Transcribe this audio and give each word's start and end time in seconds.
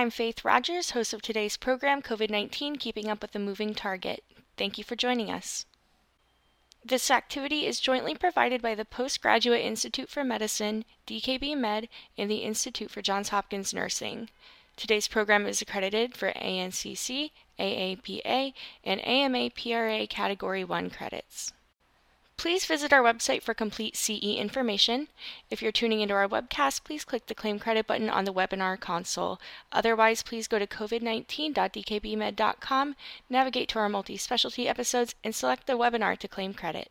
I'm 0.00 0.08
Faith 0.08 0.46
Rogers, 0.46 0.92
host 0.92 1.12
of 1.12 1.20
today's 1.20 1.58
program, 1.58 2.00
COVID 2.00 2.30
19 2.30 2.76
Keeping 2.76 3.10
Up 3.10 3.20
with 3.20 3.32
the 3.32 3.38
Moving 3.38 3.74
Target. 3.74 4.24
Thank 4.56 4.78
you 4.78 4.82
for 4.82 4.96
joining 4.96 5.30
us. 5.30 5.66
This 6.82 7.10
activity 7.10 7.66
is 7.66 7.80
jointly 7.80 8.14
provided 8.14 8.62
by 8.62 8.74
the 8.74 8.86
Postgraduate 8.86 9.60
Institute 9.60 10.08
for 10.08 10.24
Medicine, 10.24 10.86
DKB 11.06 11.54
Med, 11.54 11.86
and 12.16 12.30
the 12.30 12.44
Institute 12.44 12.90
for 12.90 13.02
Johns 13.02 13.28
Hopkins 13.28 13.74
Nursing. 13.74 14.30
Today's 14.74 15.06
program 15.06 15.44
is 15.44 15.60
accredited 15.60 16.16
for 16.16 16.32
ANCC, 16.32 17.30
AAPA, 17.58 18.54
and 18.82 19.06
AMA 19.06 19.50
PRA 19.50 20.06
Category 20.06 20.64
1 20.64 20.88
credits. 20.88 21.52
Please 22.40 22.64
visit 22.64 22.90
our 22.90 23.02
website 23.02 23.42
for 23.42 23.52
complete 23.52 23.94
CE 23.94 24.38
information. 24.38 25.08
If 25.50 25.60
you're 25.60 25.70
tuning 25.70 26.00
into 26.00 26.14
our 26.14 26.26
webcast, 26.26 26.84
please 26.84 27.04
click 27.04 27.26
the 27.26 27.34
Claim 27.34 27.58
Credit 27.58 27.86
button 27.86 28.08
on 28.08 28.24
the 28.24 28.32
webinar 28.32 28.80
console. 28.80 29.38
Otherwise, 29.70 30.22
please 30.22 30.48
go 30.48 30.58
to 30.58 30.66
covid19.dkbmed.com, 30.66 32.96
navigate 33.28 33.68
to 33.68 33.78
our 33.78 33.90
multi 33.90 34.16
specialty 34.16 34.66
episodes, 34.66 35.14
and 35.22 35.34
select 35.34 35.66
the 35.66 35.74
webinar 35.74 36.16
to 36.16 36.28
claim 36.28 36.54
credit. 36.54 36.90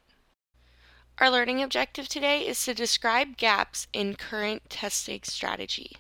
Our 1.18 1.32
learning 1.32 1.64
objective 1.64 2.08
today 2.08 2.46
is 2.46 2.64
to 2.66 2.76
describe 2.76 3.36
gaps 3.36 3.88
in 3.92 4.18
current 4.18 4.70
testing 4.70 5.22
strategy. 5.24 5.98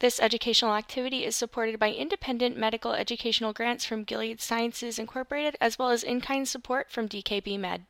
This 0.00 0.20
educational 0.20 0.74
activity 0.74 1.24
is 1.24 1.34
supported 1.34 1.78
by 1.78 1.92
independent 1.92 2.58
medical 2.58 2.92
educational 2.92 3.54
grants 3.54 3.86
from 3.86 4.04
Gilead 4.04 4.42
Sciences 4.42 4.98
Incorporated 4.98 5.56
as 5.58 5.78
well 5.78 5.88
as 5.88 6.02
in 6.02 6.20
kind 6.20 6.46
support 6.46 6.90
from 6.90 7.08
DKB 7.08 7.58
Med. 7.58 7.86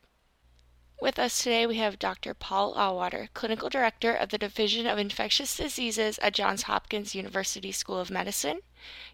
With 0.99 1.19
us 1.19 1.43
today, 1.43 1.67
we 1.67 1.77
have 1.77 1.99
Dr. 1.99 2.33
Paul 2.33 2.75
Auwaerter, 2.75 3.29
Clinical 3.35 3.69
Director 3.69 4.15
of 4.15 4.31
the 4.31 4.39
Division 4.39 4.87
of 4.87 4.99
Infectious 4.99 5.55
Diseases 5.55 6.19
at 6.21 6.33
Johns 6.33 6.63
Hopkins 6.63 7.15
University 7.15 7.71
School 7.71 8.01
of 8.01 8.11
Medicine. 8.11 8.61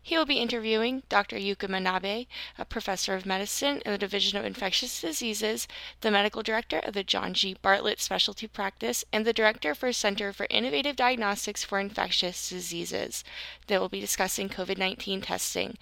He 0.00 0.16
will 0.16 0.24
be 0.24 0.38
interviewing 0.38 1.02
Dr. 1.08 1.36
Yuka 1.36 1.68
Manabe, 1.68 2.28
a 2.56 2.64
professor 2.64 3.16
of 3.16 3.26
medicine 3.26 3.82
in 3.84 3.90
the 3.90 3.98
Division 3.98 4.38
of 4.38 4.44
Infectious 4.44 5.00
Diseases, 5.00 5.66
the 6.02 6.12
Medical 6.12 6.44
Director 6.44 6.78
of 6.78 6.94
the 6.94 7.02
John 7.02 7.34
G. 7.34 7.56
Bartlett 7.60 8.00
Specialty 8.00 8.46
Practice, 8.46 9.04
and 9.12 9.26
the 9.26 9.32
Director 9.32 9.74
for 9.74 9.92
Center 9.92 10.32
for 10.32 10.46
Innovative 10.50 10.94
Diagnostics 10.94 11.64
for 11.64 11.80
Infectious 11.80 12.48
Diseases. 12.48 13.24
They 13.66 13.76
will 13.76 13.88
be 13.88 14.00
discussing 14.00 14.48
COVID 14.48 14.78
19 14.78 15.22
testing. 15.22 15.76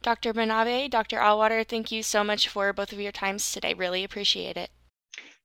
Dr. 0.00 0.32
Manabe, 0.32 0.88
Dr. 0.88 1.18
Auwaerter, 1.18 1.68
thank 1.68 1.92
you 1.92 2.02
so 2.02 2.24
much 2.24 2.48
for 2.48 2.72
both 2.72 2.94
of 2.94 3.00
your 3.00 3.12
times 3.12 3.52
today. 3.52 3.74
Really 3.74 4.04
appreciate 4.04 4.56
it. 4.56 4.70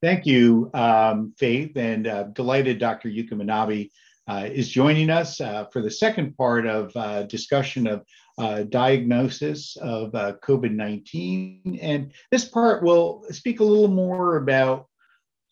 Thank 0.03 0.25
you, 0.25 0.69
um, 0.73 1.33
Faith, 1.37 1.77
and 1.77 2.07
uh, 2.07 2.23
delighted 2.23 2.77
Dr. 2.77 3.07
Yuka 3.07 3.35
Manabe 3.35 3.89
uh, 4.27 4.49
is 4.51 4.67
joining 4.67 5.09
us 5.09 5.39
uh, 5.39 5.63
for 5.71 5.81
the 5.81 5.89
second 5.89 6.35
part 6.35 6.67
of 6.67 6.91
uh, 6.97 7.23
discussion 7.23 7.87
of 7.87 8.03
uh, 8.37 8.63
diagnosis 8.63 9.77
of 9.77 10.13
uh, 10.13 10.33
COVID-19. 10.43 11.79
And 11.81 12.11
this 12.31 12.43
part 12.43 12.83
will 12.83 13.23
speak 13.31 13.61
a 13.61 13.63
little 13.63 13.87
more 13.87 14.35
about 14.35 14.87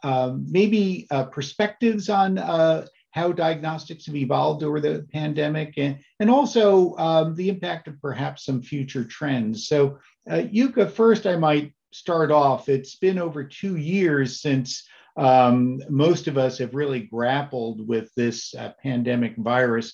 um, 0.03 0.45
maybe 0.49 1.07
perspectives 1.31 2.09
on 2.09 2.35
how 2.35 3.31
diagnostics 3.31 4.05
have 4.07 4.17
evolved 4.17 4.63
over 4.63 4.81
the 4.81 5.07
pandemic 5.13 5.75
and, 5.77 5.97
and 6.19 6.29
also 6.29 6.97
um, 6.97 7.35
the 7.35 7.47
impact 7.47 7.87
of 7.87 8.01
perhaps 8.01 8.43
some 8.43 8.61
future 8.61 9.05
trends. 9.05 9.69
So 9.69 9.97
Yuka, 10.27 10.91
first 10.91 11.25
I 11.25 11.37
might 11.37 11.73
start 11.91 12.31
off, 12.31 12.69
it's 12.69 12.95
been 12.95 13.19
over 13.19 13.43
two 13.43 13.75
years 13.75 14.41
since 14.41 14.87
um, 15.17 15.81
most 15.89 16.27
of 16.27 16.37
us 16.37 16.57
have 16.57 16.73
really 16.73 17.01
grappled 17.01 17.87
with 17.87 18.13
this 18.15 18.55
uh, 18.55 18.71
pandemic 18.81 19.35
virus. 19.37 19.93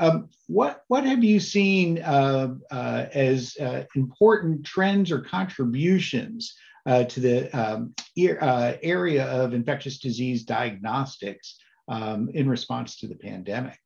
Um, 0.00 0.28
what 0.46 0.82
what 0.88 1.04
have 1.04 1.24
you 1.24 1.40
seen 1.40 2.00
uh, 2.00 2.54
uh, 2.70 3.06
as 3.12 3.56
uh, 3.60 3.84
important 3.96 4.64
trends 4.64 5.10
or 5.10 5.20
contributions 5.20 6.54
uh, 6.86 7.04
to 7.04 7.20
the 7.20 7.50
um, 7.50 7.94
uh, 8.40 8.74
area 8.82 9.26
of 9.26 9.54
infectious 9.54 9.98
disease 9.98 10.44
diagnostics 10.44 11.58
um, 11.88 12.30
in 12.32 12.48
response 12.48 12.98
to 12.98 13.08
the 13.08 13.16
pandemic? 13.16 13.78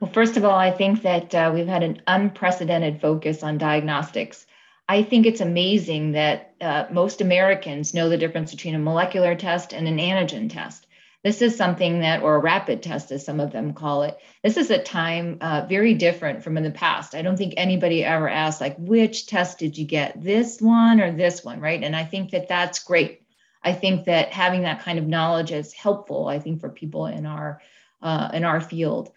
Well, 0.00 0.10
first 0.12 0.36
of 0.36 0.44
all, 0.44 0.56
I 0.56 0.70
think 0.70 1.02
that 1.02 1.52
we've 1.52 1.66
had 1.66 1.82
an 1.82 2.02
unprecedented 2.06 3.00
focus 3.00 3.42
on 3.42 3.58
diagnostics. 3.58 4.46
I 4.88 5.02
think 5.02 5.26
it's 5.26 5.42
amazing 5.42 6.12
that 6.12 6.54
uh, 6.60 6.86
most 6.90 7.20
Americans 7.20 7.92
know 7.92 8.08
the 8.08 8.16
difference 8.16 8.50
between 8.50 8.74
a 8.74 8.78
molecular 8.78 9.34
test 9.34 9.74
and 9.74 9.86
an 9.86 9.98
antigen 9.98 10.50
test. 10.50 10.86
This 11.22 11.42
is 11.42 11.56
something 11.56 12.00
that, 12.00 12.22
or 12.22 12.36
a 12.36 12.40
rapid 12.40 12.82
test, 12.82 13.10
as 13.10 13.24
some 13.24 13.40
of 13.40 13.52
them 13.52 13.74
call 13.74 14.04
it. 14.04 14.16
This 14.42 14.56
is 14.56 14.70
a 14.70 14.82
time 14.82 15.38
uh, 15.40 15.66
very 15.68 15.92
different 15.94 16.42
from 16.42 16.56
in 16.56 16.62
the 16.62 16.70
past. 16.70 17.14
I 17.14 17.22
don't 17.22 17.36
think 17.36 17.54
anybody 17.56 18.04
ever 18.04 18.28
asked, 18.28 18.60
like, 18.60 18.76
which 18.78 19.26
test 19.26 19.58
did 19.58 19.76
you 19.76 19.84
get, 19.84 20.22
this 20.22 20.60
one 20.60 21.00
or 21.00 21.12
this 21.12 21.44
one, 21.44 21.60
right? 21.60 21.82
And 21.82 21.94
I 21.94 22.04
think 22.04 22.30
that 22.30 22.48
that's 22.48 22.78
great. 22.78 23.22
I 23.62 23.72
think 23.72 24.06
that 24.06 24.32
having 24.32 24.62
that 24.62 24.80
kind 24.80 24.98
of 24.98 25.06
knowledge 25.06 25.50
is 25.50 25.72
helpful. 25.72 26.28
I 26.28 26.38
think 26.38 26.60
for 26.60 26.70
people 26.70 27.06
in 27.06 27.26
our 27.26 27.60
uh, 28.00 28.30
in 28.32 28.44
our 28.44 28.60
field. 28.60 29.10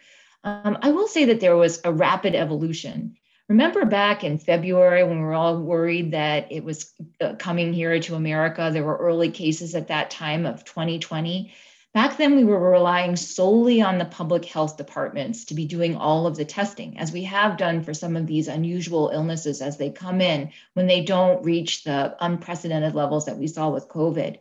Um, 0.43 0.79
I 0.81 0.89
will 0.89 1.07
say 1.07 1.25
that 1.25 1.39
there 1.39 1.55
was 1.55 1.79
a 1.83 1.93
rapid 1.93 2.33
evolution 2.33 3.15
Remember 3.51 3.83
back 3.83 4.23
in 4.23 4.37
February 4.37 5.03
when 5.03 5.17
we 5.17 5.25
were 5.25 5.33
all 5.33 5.61
worried 5.61 6.11
that 6.11 6.49
it 6.53 6.63
was 6.63 6.93
uh, 7.19 7.35
coming 7.35 7.73
here 7.73 7.99
to 7.99 8.15
America? 8.15 8.69
There 8.71 8.85
were 8.85 8.95
early 8.95 9.29
cases 9.29 9.75
at 9.75 9.89
that 9.89 10.09
time 10.09 10.45
of 10.45 10.63
2020. 10.63 11.51
Back 11.93 12.15
then, 12.15 12.37
we 12.37 12.45
were 12.45 12.71
relying 12.71 13.17
solely 13.17 13.81
on 13.81 13.97
the 13.97 14.05
public 14.05 14.45
health 14.45 14.77
departments 14.77 15.43
to 15.45 15.53
be 15.53 15.65
doing 15.65 15.97
all 15.97 16.27
of 16.27 16.37
the 16.37 16.45
testing, 16.45 16.97
as 16.97 17.11
we 17.11 17.23
have 17.23 17.57
done 17.57 17.83
for 17.83 17.93
some 17.93 18.15
of 18.15 18.25
these 18.25 18.47
unusual 18.47 19.11
illnesses 19.13 19.61
as 19.61 19.75
they 19.75 19.89
come 19.89 20.21
in 20.21 20.51
when 20.75 20.87
they 20.87 21.03
don't 21.03 21.43
reach 21.43 21.83
the 21.83 22.15
unprecedented 22.21 22.95
levels 22.95 23.25
that 23.25 23.37
we 23.37 23.47
saw 23.47 23.69
with 23.69 23.89
COVID. 23.89 24.37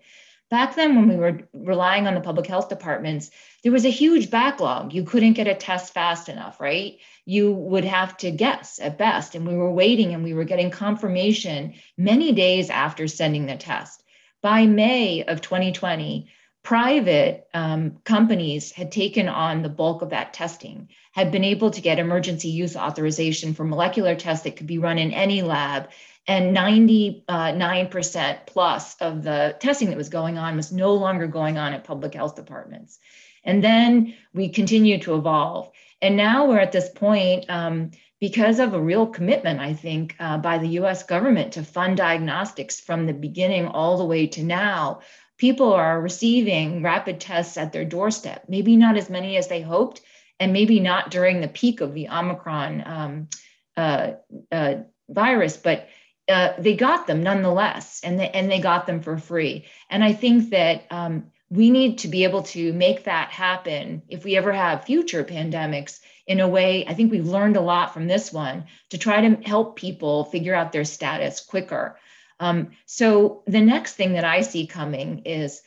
Back 0.50 0.74
then, 0.74 0.96
when 0.96 1.08
we 1.08 1.14
were 1.14 1.38
relying 1.54 2.08
on 2.08 2.14
the 2.14 2.20
public 2.20 2.46
health 2.46 2.68
departments, 2.68 3.30
there 3.62 3.70
was 3.70 3.84
a 3.84 3.90
huge 3.90 4.30
backlog. 4.30 4.92
You 4.92 5.04
couldn't 5.04 5.34
get 5.34 5.46
a 5.46 5.54
test 5.54 5.94
fast 5.94 6.28
enough, 6.28 6.60
right? 6.60 6.98
You 7.24 7.52
would 7.52 7.84
have 7.84 8.16
to 8.18 8.32
guess 8.32 8.80
at 8.80 8.98
best. 8.98 9.36
And 9.36 9.46
we 9.46 9.54
were 9.54 9.72
waiting 9.72 10.12
and 10.12 10.24
we 10.24 10.34
were 10.34 10.44
getting 10.44 10.70
confirmation 10.70 11.74
many 11.96 12.32
days 12.32 12.68
after 12.68 13.06
sending 13.06 13.46
the 13.46 13.56
test. 13.56 14.02
By 14.42 14.66
May 14.66 15.22
of 15.22 15.40
2020, 15.40 16.28
private 16.64 17.46
um, 17.54 17.98
companies 18.04 18.72
had 18.72 18.90
taken 18.90 19.28
on 19.28 19.62
the 19.62 19.68
bulk 19.68 20.02
of 20.02 20.10
that 20.10 20.32
testing, 20.32 20.88
had 21.12 21.30
been 21.30 21.44
able 21.44 21.70
to 21.70 21.80
get 21.80 21.98
emergency 21.98 22.48
use 22.48 22.76
authorization 22.76 23.54
for 23.54 23.64
molecular 23.64 24.16
tests 24.16 24.44
that 24.44 24.56
could 24.56 24.66
be 24.66 24.78
run 24.78 24.98
in 24.98 25.12
any 25.12 25.42
lab 25.42 25.90
and 26.30 26.56
99% 26.56 28.46
plus 28.46 28.94
of 29.00 29.24
the 29.24 29.56
testing 29.58 29.88
that 29.88 29.96
was 29.96 30.10
going 30.10 30.38
on 30.38 30.54
was 30.54 30.70
no 30.70 30.94
longer 30.94 31.26
going 31.26 31.58
on 31.58 31.72
at 31.72 31.82
public 31.82 32.14
health 32.14 32.36
departments. 32.36 33.00
And 33.42 33.64
then 33.64 34.14
we 34.32 34.50
continue 34.50 34.98
to 35.00 35.16
evolve. 35.16 35.72
And 36.00 36.16
now 36.16 36.46
we're 36.46 36.60
at 36.60 36.70
this 36.70 36.88
point 36.88 37.46
um, 37.48 37.90
because 38.20 38.60
of 38.60 38.74
a 38.74 38.80
real 38.80 39.08
commitment, 39.08 39.58
I 39.58 39.74
think, 39.74 40.14
uh, 40.20 40.38
by 40.38 40.58
the 40.58 40.68
US 40.78 41.02
government 41.02 41.54
to 41.54 41.64
fund 41.64 41.96
diagnostics 41.96 42.78
from 42.78 43.06
the 43.06 43.12
beginning 43.12 43.66
all 43.66 43.98
the 43.98 44.04
way 44.04 44.28
to 44.28 44.44
now. 44.44 45.00
People 45.36 45.72
are 45.72 46.00
receiving 46.00 46.84
rapid 46.84 47.18
tests 47.18 47.56
at 47.56 47.72
their 47.72 47.84
doorstep, 47.84 48.44
maybe 48.46 48.76
not 48.76 48.96
as 48.96 49.10
many 49.10 49.36
as 49.36 49.48
they 49.48 49.62
hoped, 49.62 50.00
and 50.38 50.52
maybe 50.52 50.78
not 50.78 51.10
during 51.10 51.40
the 51.40 51.48
peak 51.48 51.80
of 51.80 51.92
the 51.92 52.08
Omicron 52.08 52.84
um, 52.86 53.28
uh, 53.76 54.12
uh, 54.52 54.74
virus, 55.08 55.56
but 55.56 55.88
uh, 56.30 56.54
they 56.58 56.76
got 56.76 57.06
them 57.06 57.22
nonetheless, 57.22 58.00
and 58.02 58.18
they, 58.18 58.30
and 58.30 58.50
they 58.50 58.60
got 58.60 58.86
them 58.86 59.02
for 59.02 59.18
free. 59.18 59.66
And 59.90 60.02
I 60.02 60.12
think 60.12 60.50
that 60.50 60.84
um, 60.90 61.30
we 61.50 61.70
need 61.70 61.98
to 61.98 62.08
be 62.08 62.24
able 62.24 62.44
to 62.44 62.72
make 62.72 63.04
that 63.04 63.30
happen 63.30 64.02
if 64.08 64.24
we 64.24 64.36
ever 64.36 64.52
have 64.52 64.84
future 64.84 65.24
pandemics 65.24 66.00
in 66.26 66.40
a 66.40 66.48
way. 66.48 66.86
I 66.86 66.94
think 66.94 67.10
we've 67.10 67.26
learned 67.26 67.56
a 67.56 67.60
lot 67.60 67.92
from 67.92 68.06
this 68.06 68.32
one 68.32 68.66
to 68.90 68.98
try 68.98 69.20
to 69.20 69.42
help 69.42 69.76
people 69.76 70.24
figure 70.24 70.54
out 70.54 70.72
their 70.72 70.84
status 70.84 71.40
quicker. 71.40 71.98
Um, 72.38 72.70
so 72.86 73.42
the 73.46 73.60
next 73.60 73.94
thing 73.94 74.14
that 74.14 74.24
I 74.24 74.42
see 74.42 74.66
coming 74.66 75.22
is 75.26 75.60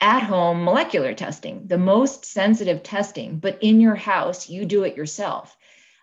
at 0.00 0.22
home 0.22 0.64
molecular 0.64 1.14
testing, 1.14 1.66
the 1.66 1.78
most 1.78 2.24
sensitive 2.24 2.82
testing, 2.82 3.38
but 3.38 3.58
in 3.60 3.80
your 3.80 3.94
house, 3.94 4.48
you 4.48 4.64
do 4.64 4.84
it 4.84 4.96
yourself. 4.96 5.56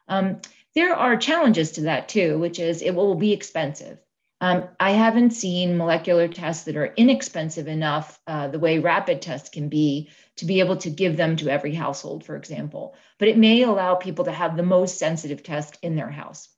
Um, 0.07 0.41
there 0.75 0.95
are 0.95 1.17
challenges 1.17 1.73
to 1.73 1.81
that 1.81 2.09
too, 2.09 2.39
which 2.39 2.59
is 2.59 2.81
it 2.81 2.95
will 2.95 3.15
be 3.15 3.33
expensive. 3.33 3.99
Um, 4.41 4.67
I 4.79 4.91
haven't 4.91 5.31
seen 5.31 5.77
molecular 5.77 6.27
tests 6.27 6.65
that 6.65 6.75
are 6.75 6.93
inexpensive 6.97 7.67
enough, 7.67 8.19
uh, 8.27 8.49
the 8.49 8.59
way 8.59 8.79
rapid 8.79 9.21
tests 9.21 9.49
can 9.49 9.69
be, 9.69 10.09
to 10.37 10.45
be 10.45 10.59
able 10.59 10.77
to 10.77 10.89
give 10.89 11.15
them 11.15 11.37
to 11.37 11.49
every 11.49 11.73
household, 11.73 12.25
for 12.25 12.35
example. 12.35 12.95
But 13.19 13.29
it 13.29 13.37
may 13.37 13.61
allow 13.61 13.95
people 13.95 14.25
to 14.25 14.31
have 14.31 14.57
the 14.57 14.63
most 14.63 14.97
sensitive 14.97 15.43
test 15.43 15.77
in 15.81 15.95
their 15.95 16.09
house. 16.09 16.49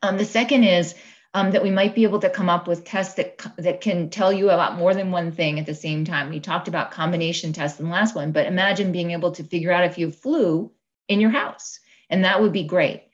Um, 0.00 0.16
the 0.16 0.24
second 0.24 0.62
is 0.64 0.94
um, 1.34 1.52
that 1.52 1.62
we 1.62 1.70
might 1.70 1.94
be 1.94 2.04
able 2.04 2.20
to 2.20 2.30
come 2.30 2.48
up 2.48 2.68
with 2.68 2.84
tests 2.84 3.14
that, 3.14 3.44
that 3.56 3.80
can 3.80 4.10
tell 4.10 4.32
you 4.32 4.50
about 4.50 4.76
more 4.76 4.94
than 4.94 5.10
one 5.10 5.32
thing 5.32 5.58
at 5.58 5.66
the 5.66 5.74
same 5.74 6.04
time. 6.04 6.30
We 6.30 6.38
talked 6.40 6.68
about 6.68 6.90
combination 6.90 7.52
tests 7.52 7.80
in 7.80 7.86
the 7.86 7.92
last 7.92 8.14
one, 8.14 8.32
but 8.32 8.46
imagine 8.46 8.92
being 8.92 9.12
able 9.12 9.32
to 9.32 9.44
figure 9.44 9.72
out 9.72 9.84
if 9.84 9.98
you 9.98 10.10
flu 10.10 10.70
in 11.08 11.20
your 11.20 11.30
house 11.30 11.80
And 12.10 12.24
that 12.24 12.40
would 12.40 12.52
be 12.52 12.64
great. 12.64 13.04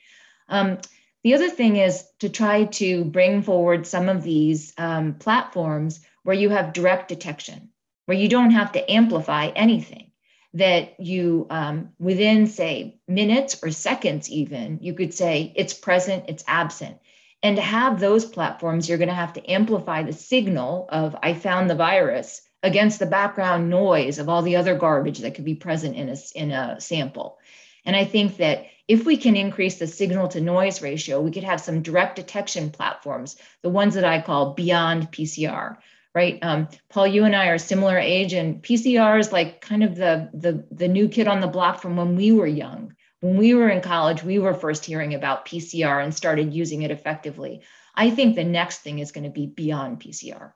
Um, 0.48 0.78
the 1.24 1.34
other 1.34 1.50
thing 1.50 1.76
is 1.76 2.04
to 2.20 2.28
try 2.28 2.64
to 2.64 3.04
bring 3.04 3.42
forward 3.42 3.86
some 3.86 4.08
of 4.08 4.22
these 4.22 4.72
um, 4.78 5.14
platforms 5.14 6.00
where 6.22 6.36
you 6.36 6.50
have 6.50 6.72
direct 6.72 7.08
detection, 7.08 7.70
where 8.06 8.16
you 8.16 8.28
don't 8.28 8.52
have 8.52 8.72
to 8.72 8.90
amplify 8.90 9.46
anything, 9.48 10.10
that 10.54 10.98
you, 11.00 11.46
um, 11.50 11.90
within, 11.98 12.46
say, 12.46 13.00
minutes 13.06 13.60
or 13.62 13.70
seconds, 13.70 14.30
even, 14.30 14.78
you 14.80 14.94
could 14.94 15.12
say 15.12 15.52
it's 15.56 15.74
present, 15.74 16.24
it's 16.28 16.44
absent. 16.46 16.98
And 17.42 17.56
to 17.56 17.62
have 17.62 18.00
those 18.00 18.24
platforms, 18.24 18.88
you're 18.88 18.98
going 18.98 19.08
to 19.08 19.14
have 19.14 19.34
to 19.34 19.50
amplify 19.50 20.02
the 20.02 20.12
signal 20.12 20.88
of 20.88 21.16
I 21.22 21.34
found 21.34 21.68
the 21.68 21.74
virus 21.74 22.42
against 22.62 22.98
the 22.98 23.06
background 23.06 23.70
noise 23.70 24.18
of 24.18 24.28
all 24.28 24.42
the 24.42 24.56
other 24.56 24.74
garbage 24.74 25.20
that 25.20 25.34
could 25.34 25.44
be 25.44 25.54
present 25.54 25.94
in 25.96 26.08
a, 26.08 26.16
in 26.34 26.50
a 26.50 26.80
sample. 26.80 27.38
And 27.84 27.94
I 27.94 28.04
think 28.04 28.38
that 28.38 28.66
if 28.88 29.04
we 29.04 29.18
can 29.18 29.36
increase 29.36 29.76
the 29.78 29.86
signal 29.86 30.28
to 30.28 30.40
noise 30.40 30.80
ratio, 30.80 31.20
we 31.20 31.30
could 31.30 31.44
have 31.44 31.60
some 31.60 31.82
direct 31.82 32.16
detection 32.16 32.70
platforms, 32.70 33.36
the 33.62 33.68
ones 33.68 33.94
that 33.94 34.04
I 34.04 34.22
call 34.22 34.54
beyond 34.54 35.12
PCR, 35.12 35.76
right? 36.14 36.38
Um, 36.40 36.68
Paul, 36.88 37.06
you 37.06 37.24
and 37.24 37.36
I 37.36 37.48
are 37.48 37.58
similar 37.58 37.98
age, 37.98 38.32
and 38.32 38.62
PCR 38.62 39.20
is 39.20 39.30
like 39.30 39.60
kind 39.60 39.84
of 39.84 39.94
the, 39.94 40.30
the, 40.32 40.66
the 40.70 40.88
new 40.88 41.08
kid 41.08 41.28
on 41.28 41.40
the 41.40 41.46
block 41.46 41.82
from 41.82 41.96
when 41.96 42.16
we 42.16 42.32
were 42.32 42.46
young. 42.46 42.94
When 43.20 43.36
we 43.36 43.52
were 43.54 43.68
in 43.68 43.82
college, 43.82 44.22
we 44.22 44.38
were 44.38 44.54
first 44.54 44.86
hearing 44.86 45.14
about 45.14 45.44
PCR 45.44 46.02
and 46.02 46.14
started 46.14 46.54
using 46.54 46.82
it 46.82 46.90
effectively. 46.90 47.62
I 47.94 48.10
think 48.10 48.36
the 48.36 48.44
next 48.44 48.78
thing 48.78 49.00
is 49.00 49.12
going 49.12 49.24
to 49.24 49.30
be 49.30 49.46
beyond 49.46 50.00
PCR. 50.00 50.52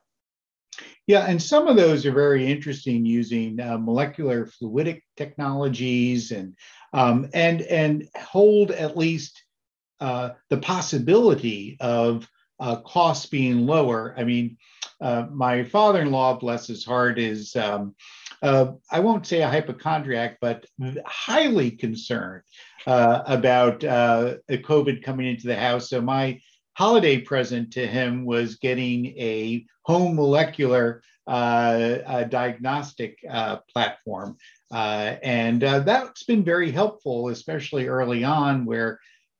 Yeah, 1.06 1.26
and 1.26 1.42
some 1.42 1.66
of 1.66 1.76
those 1.76 2.06
are 2.06 2.12
very 2.12 2.50
interesting 2.50 3.04
using 3.04 3.60
uh, 3.60 3.76
molecular 3.78 4.46
fluidic 4.46 5.02
technologies 5.16 6.30
and 6.30 6.56
um, 6.92 7.28
and 7.34 7.62
and 7.62 8.08
hold 8.16 8.70
at 8.70 8.96
least 8.96 9.42
uh, 10.00 10.30
the 10.48 10.58
possibility 10.58 11.76
of 11.80 12.28
uh, 12.60 12.76
costs 12.76 13.26
being 13.26 13.66
lower. 13.66 14.14
I 14.16 14.24
mean, 14.24 14.56
uh, 15.00 15.26
my 15.30 15.64
father-in-law, 15.64 16.38
bless 16.38 16.66
his 16.66 16.84
heart, 16.84 17.18
is 17.18 17.56
um, 17.56 17.94
uh, 18.40 18.72
I 18.90 19.00
won't 19.00 19.26
say 19.26 19.42
a 19.42 19.48
hypochondriac, 19.48 20.38
but 20.40 20.66
highly 21.06 21.72
concerned 21.72 22.42
uh, 22.86 23.22
about 23.26 23.80
COVID 23.80 25.02
coming 25.02 25.26
into 25.26 25.46
the 25.46 25.56
house. 25.56 25.90
So 25.90 26.00
my 26.00 26.40
holiday 26.74 27.18
present 27.18 27.72
to 27.72 27.86
him 27.86 28.24
was 28.24 28.56
getting 28.56 29.06
a 29.18 29.66
home 29.84 30.16
molecular 30.16 31.02
uh, 31.26 32.24
diagnostic 32.24 33.18
uh, 33.28 33.58
platform. 33.72 34.36
Uh, 34.72 35.16
and 35.22 35.62
that's 35.62 36.24
been 36.24 36.44
very 36.44 36.70
helpful, 36.70 37.28
especially 37.28 37.88
early 37.88 38.24
on, 38.24 38.64
where 38.64 38.98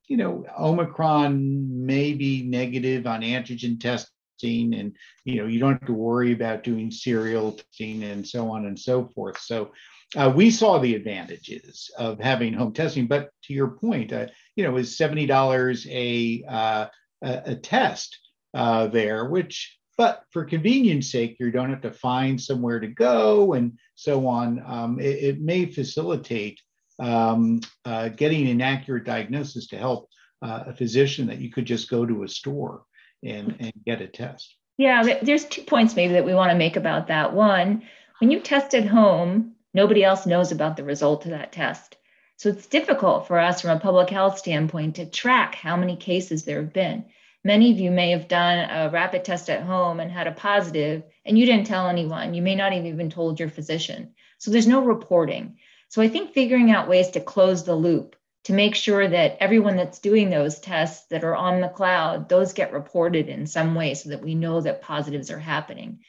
you 0.09 0.17
know 0.17 0.45
Omicron 0.59 1.87
may 1.87 2.13
be 2.13 2.43
negative 2.43 3.07
on 3.07 3.23
antigen 3.23 3.81
testing 3.81 4.75
and 4.75 4.97
you 5.25 5.37
know 5.37 5.47
you 5.47 5.61
don't 5.61 5.79
have 5.79 5.87
to 5.87 5.93
worry 5.93 6.33
about 6.33 6.65
doing 6.65 6.91
serial 6.91 7.53
testing 7.53 8.03
and 8.03 8.27
so 8.27 8.51
on 8.51 8.67
and 8.67 8.79
so 8.79 9.09
forth 9.15 9.39
so 9.39 9.71
uh, 10.17 10.31
we 10.35 10.51
saw 10.51 10.79
the 10.79 10.95
advantages 10.95 11.91
of 11.97 12.19
having 12.19 12.53
home 12.53 12.73
testing 12.73 13.07
but 13.07 13.31
to 13.45 13.55
your 13.55 13.69
point 13.69 14.13
uh, 14.13 14.27
you 14.57 14.65
know 14.65 14.77
is 14.77 14.99
$70 14.99 15.87
a, 15.89 16.45
uh, 16.53 16.87
a, 17.23 17.43
a 17.47 17.55
test 17.57 18.19
uh, 18.55 18.87
there 18.87 19.27
which 19.27 19.79
but 19.99 20.25
for 20.31 20.45
convenience 20.45 21.11
sake 21.11 21.37
you 21.39 21.51
don't 21.51 21.71
have 21.71 21.83
to 21.83 21.93
find 21.93 22.41
somewhere 22.41 22.81
to 22.81 22.89
go 22.89 23.55
and 23.55 23.79
so 23.95 24.27
on 24.27 24.63
um, 24.67 25.01
it, 25.01 25.23
it, 25.23 25.41
may 25.41 25.67
facilitate 25.67 26.61
um, 26.99 27.61
uh, 27.85 28.09
getting 28.09 28.49
an 28.49 28.61
accurate 28.61 29.05
diagnosis 29.05 29.67
to 29.69 29.77
help 29.77 30.09
uh, 30.43 30.65
a 30.67 30.75
physician 30.75 31.27
that 31.27 31.39
you 31.39 31.51
could 31.51 31.65
just 31.65 31.89
go 31.89 32.05
to 32.05 32.25
a 32.25 32.29
store 32.29 32.83
and, 33.23 33.57
and 33.61 33.73
get 33.87 34.01
a 34.01 34.07
test. 34.07 34.57
Yeah, 34.79 35.19
there's 35.23 35.45
two 35.45 35.63
points 35.63 35.95
maybe 35.95 36.15
that 36.15 36.25
we 36.25 36.35
want 36.35 36.51
to 36.51 36.59
make 36.59 36.77
about 36.77 37.07
that. 37.09 37.33
One, 37.33 37.83
when 38.21 38.31
you 38.31 38.41
test 38.41 38.75
at 38.75 38.87
home, 38.87 39.55
nobody 39.75 40.03
else 40.03 40.27
knows 40.27 40.51
about 40.51 40.77
the 40.77 40.85
result 40.85 41.25
of 41.25 41.31
that 41.31 41.53
test. 41.53 41.97
So 42.43 42.49
it's 42.49 42.67
difficult 42.67 43.29
for 43.29 43.39
us 43.39 43.61
from 43.61 43.71
a 43.71 43.79
public 43.79 44.11
health 44.11 44.37
standpoint 44.37 44.97
to 44.97 45.07
track 45.07 45.55
how 45.55 45.77
many 45.77 45.95
cases 45.95 46.43
there 46.43 46.61
have 46.61 46.73
been. 46.73 47.05
Many 47.45 47.71
of 47.71 47.79
you 47.79 47.93
may 47.93 48.11
have 48.11 48.27
done 48.27 48.69
a 48.69 48.91
rapid 48.91 49.25
test 49.25 49.49
at 49.49 49.63
home 49.63 50.01
and 50.01 50.11
had 50.11 50.27
a 50.27 50.33
positive, 50.33 51.05
and 51.25 51.39
you 51.39 51.47
didn't 51.47 51.69
tell 51.69 51.87
anyone. 51.87 52.35
You 52.35 52.43
may 52.43 52.57
not 52.57 52.73
have 52.73 52.85
even 52.85 53.11
told 53.11 53.39
your 53.39 53.49
physician. 53.49 54.15
So 54.39 54.51
there's 54.51 54.67
no 54.67 54.83
reporting. 54.83 55.59
So 55.89 56.03
I 56.03 56.09
think 56.09 56.33
figuring 56.33 56.73
out 56.73 56.89
ways 56.89 57.11
to 57.11 57.21
close 57.21 57.63
the 57.63 57.77
loop 57.77 58.17
to 58.43 58.53
make 58.53 58.75
sure 58.75 59.07
that 59.07 59.37
everyone 59.39 59.77
that's 59.77 60.01
doing 60.01 60.29
those 60.29 60.59
tests 60.59 61.07
that 61.11 61.23
are 61.23 61.37
on 61.37 61.61
the 61.61 61.69
cloud, 61.69 62.29
those 62.29 62.55
get 62.55 62.73
reported 62.73 63.29
in 63.29 63.47
some 63.47 63.77
way 63.77 63.95
so 63.95 64.09
that 64.09 64.25
we 64.25 64.35
know 64.35 64.61
that 64.61 64.83
positives 64.83 65.31
are 65.31 65.39
happening. 65.39 66.01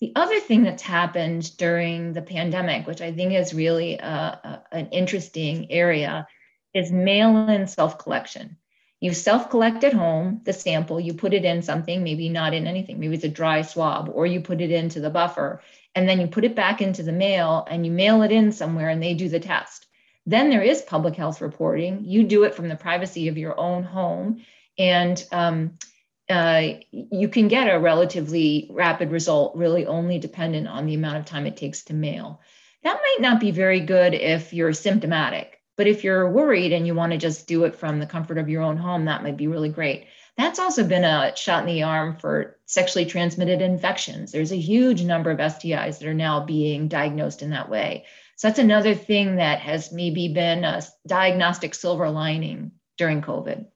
The 0.00 0.12
other 0.14 0.40
thing 0.40 0.62
that's 0.62 0.82
happened 0.82 1.56
during 1.56 2.12
the 2.12 2.20
pandemic, 2.20 2.86
which 2.86 3.00
I 3.00 3.12
think 3.12 3.32
is 3.32 3.54
really 3.54 3.94
a, 3.94 4.40
a, 4.44 4.55
an 4.76 4.90
interesting 4.90 5.70
area, 5.70 6.26
is 6.74 6.92
mail 6.92 7.48
in 7.48 7.66
self 7.66 7.98
collection. 7.98 8.56
You 9.00 9.12
self 9.12 9.50
collect 9.50 9.84
at 9.84 9.92
home 9.92 10.40
the 10.44 10.52
sample, 10.52 11.00
you 11.00 11.14
put 11.14 11.34
it 11.34 11.44
in 11.44 11.62
something, 11.62 12.02
maybe 12.02 12.28
not 12.28 12.54
in 12.54 12.66
anything, 12.66 12.98
maybe 12.98 13.14
it's 13.14 13.24
a 13.24 13.28
dry 13.28 13.62
swab, 13.62 14.10
or 14.12 14.26
you 14.26 14.40
put 14.40 14.60
it 14.60 14.70
into 14.70 15.00
the 15.00 15.10
buffer, 15.10 15.62
and 15.94 16.08
then 16.08 16.20
you 16.20 16.26
put 16.26 16.44
it 16.44 16.54
back 16.54 16.80
into 16.80 17.02
the 17.02 17.12
mail 17.12 17.66
and 17.70 17.84
you 17.84 17.92
mail 17.92 18.22
it 18.22 18.32
in 18.32 18.52
somewhere 18.52 18.90
and 18.90 19.02
they 19.02 19.14
do 19.14 19.28
the 19.28 19.40
test. 19.40 19.86
Then 20.26 20.50
there 20.50 20.62
is 20.62 20.82
public 20.82 21.14
health 21.14 21.40
reporting. 21.40 22.04
You 22.04 22.24
do 22.24 22.44
it 22.44 22.54
from 22.54 22.68
the 22.68 22.76
privacy 22.76 23.28
of 23.28 23.38
your 23.38 23.58
own 23.58 23.84
home, 23.84 24.42
and 24.78 25.24
um, 25.30 25.78
uh, 26.28 26.62
you 26.90 27.28
can 27.28 27.48
get 27.48 27.72
a 27.72 27.78
relatively 27.78 28.68
rapid 28.70 29.10
result, 29.10 29.56
really 29.56 29.86
only 29.86 30.18
dependent 30.18 30.66
on 30.66 30.86
the 30.86 30.94
amount 30.94 31.18
of 31.18 31.24
time 31.24 31.46
it 31.46 31.56
takes 31.56 31.84
to 31.84 31.94
mail. 31.94 32.40
That 32.86 33.00
might 33.02 33.20
not 33.20 33.40
be 33.40 33.50
very 33.50 33.80
good 33.80 34.14
if 34.14 34.52
you're 34.52 34.72
symptomatic, 34.72 35.58
but 35.76 35.88
if 35.88 36.04
you're 36.04 36.30
worried 36.30 36.72
and 36.72 36.86
you 36.86 36.94
want 36.94 37.10
to 37.10 37.18
just 37.18 37.48
do 37.48 37.64
it 37.64 37.74
from 37.74 37.98
the 37.98 38.06
comfort 38.06 38.38
of 38.38 38.48
your 38.48 38.62
own 38.62 38.76
home, 38.76 39.06
that 39.06 39.24
might 39.24 39.36
be 39.36 39.48
really 39.48 39.70
great. 39.70 40.06
That's 40.36 40.60
also 40.60 40.86
been 40.86 41.02
a 41.02 41.34
shot 41.34 41.66
in 41.66 41.74
the 41.74 41.82
arm 41.82 42.14
for 42.14 42.58
sexually 42.66 43.04
transmitted 43.04 43.60
infections. 43.60 44.30
There's 44.30 44.52
a 44.52 44.56
huge 44.56 45.02
number 45.02 45.32
of 45.32 45.38
STIs 45.38 45.98
that 45.98 46.06
are 46.06 46.14
now 46.14 46.46
being 46.46 46.86
diagnosed 46.86 47.42
in 47.42 47.50
that 47.50 47.68
way. 47.68 48.04
So 48.36 48.46
that's 48.46 48.60
another 48.60 48.94
thing 48.94 49.34
that 49.34 49.58
has 49.58 49.90
maybe 49.90 50.32
been 50.32 50.62
a 50.62 50.80
diagnostic 51.08 51.74
silver 51.74 52.08
lining 52.08 52.70
during 52.98 53.20
COVID. 53.20 53.66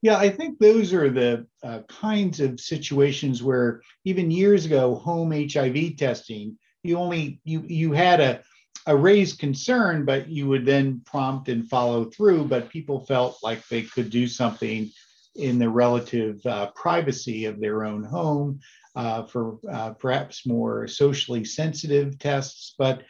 Yeah, 0.00 0.16
I 0.16 0.28
think 0.28 0.60
those 0.60 0.94
are 0.94 1.10
the 1.10 1.48
uh, 1.60 1.80
kinds 1.88 2.38
of 2.38 2.60
situations 2.60 3.42
where 3.42 3.82
even 4.04 4.30
years 4.30 4.64
ago, 4.64 4.94
home 4.94 5.32
HIV 5.32 5.96
testing, 5.96 6.56
you 6.86 6.98
only 6.98 7.40
you 7.44 7.64
you 7.66 7.92
had 7.92 8.20
a 8.20 8.42
a 8.86 8.96
raised 8.96 9.38
concern, 9.38 10.04
but 10.04 10.28
you 10.28 10.46
would 10.48 10.64
then 10.64 11.02
prompt 11.04 11.48
and 11.48 11.68
follow 11.68 12.04
through. 12.04 12.44
But 12.44 12.68
people 12.68 13.04
felt 13.06 13.38
like 13.42 13.66
they 13.68 13.82
could 13.82 14.10
do 14.10 14.26
something 14.28 14.90
in 15.34 15.58
the 15.58 15.68
relative 15.68 16.44
uh, 16.46 16.70
privacy 16.74 17.44
of 17.44 17.60
their 17.60 17.84
own 17.84 18.04
home 18.04 18.60
uh, 18.94 19.24
for 19.24 19.58
uh, 19.70 19.90
perhaps 19.90 20.46
more 20.46 20.86
socially 20.86 21.44
sensitive 21.44 22.18
tests. 22.18 22.74
But 22.78 23.02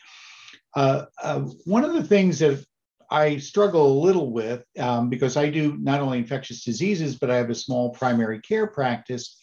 uh, 0.75 1.07
uh, 1.23 1.41
one 1.65 1.85
of 1.85 1.95
the 1.95 2.03
things 2.03 2.39
that 2.41 2.65
I 3.11 3.37
struggle 3.37 3.87
a 3.87 4.03
little 4.05 4.33
with 4.33 4.65
um, 4.79 5.09
because 5.09 5.37
I 5.37 5.49
do 5.49 5.77
not 5.79 6.01
only 6.01 6.19
infectious 6.19 6.65
diseases, 6.65 7.17
but 7.17 7.31
I 7.31 7.37
have 7.37 7.51
a 7.51 7.55
small 7.55 7.91
primary 7.91 8.41
care 8.41 8.67
practice, 8.67 9.39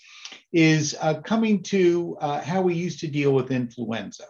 is 0.53 0.95
uh, 1.01 1.15
coming 1.21 1.63
to 1.63 2.15
uh, 2.21 2.39
how 2.41 2.61
we 2.61 2.75
used 2.75 2.99
to 2.99 3.07
deal 3.07 3.33
with 3.33 3.51
influenza. 3.51 4.25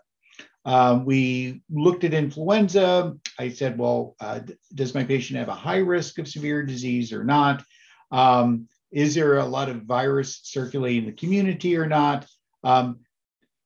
Um, 0.65 1.03
we 1.03 1.61
looked 1.69 2.05
at 2.05 2.13
influenza. 2.13 3.13
I 3.37 3.49
said, 3.49 3.77
well, 3.77 4.15
uh, 4.21 4.39
does 4.73 4.95
my 4.95 5.03
patient 5.03 5.37
have 5.37 5.49
a 5.49 5.53
high 5.53 5.77
risk 5.77 6.19
of 6.19 6.27
severe 6.27 6.63
disease 6.63 7.11
or 7.11 7.25
not? 7.25 7.63
Um, 8.11 8.69
is 8.89 9.13
there 9.13 9.39
a 9.39 9.45
lot 9.45 9.69
of 9.69 9.83
virus 9.83 10.39
circulating 10.43 11.03
in 11.03 11.05
the 11.07 11.15
community 11.15 11.75
or 11.75 11.85
not? 11.85 12.25
Um, 12.63 12.99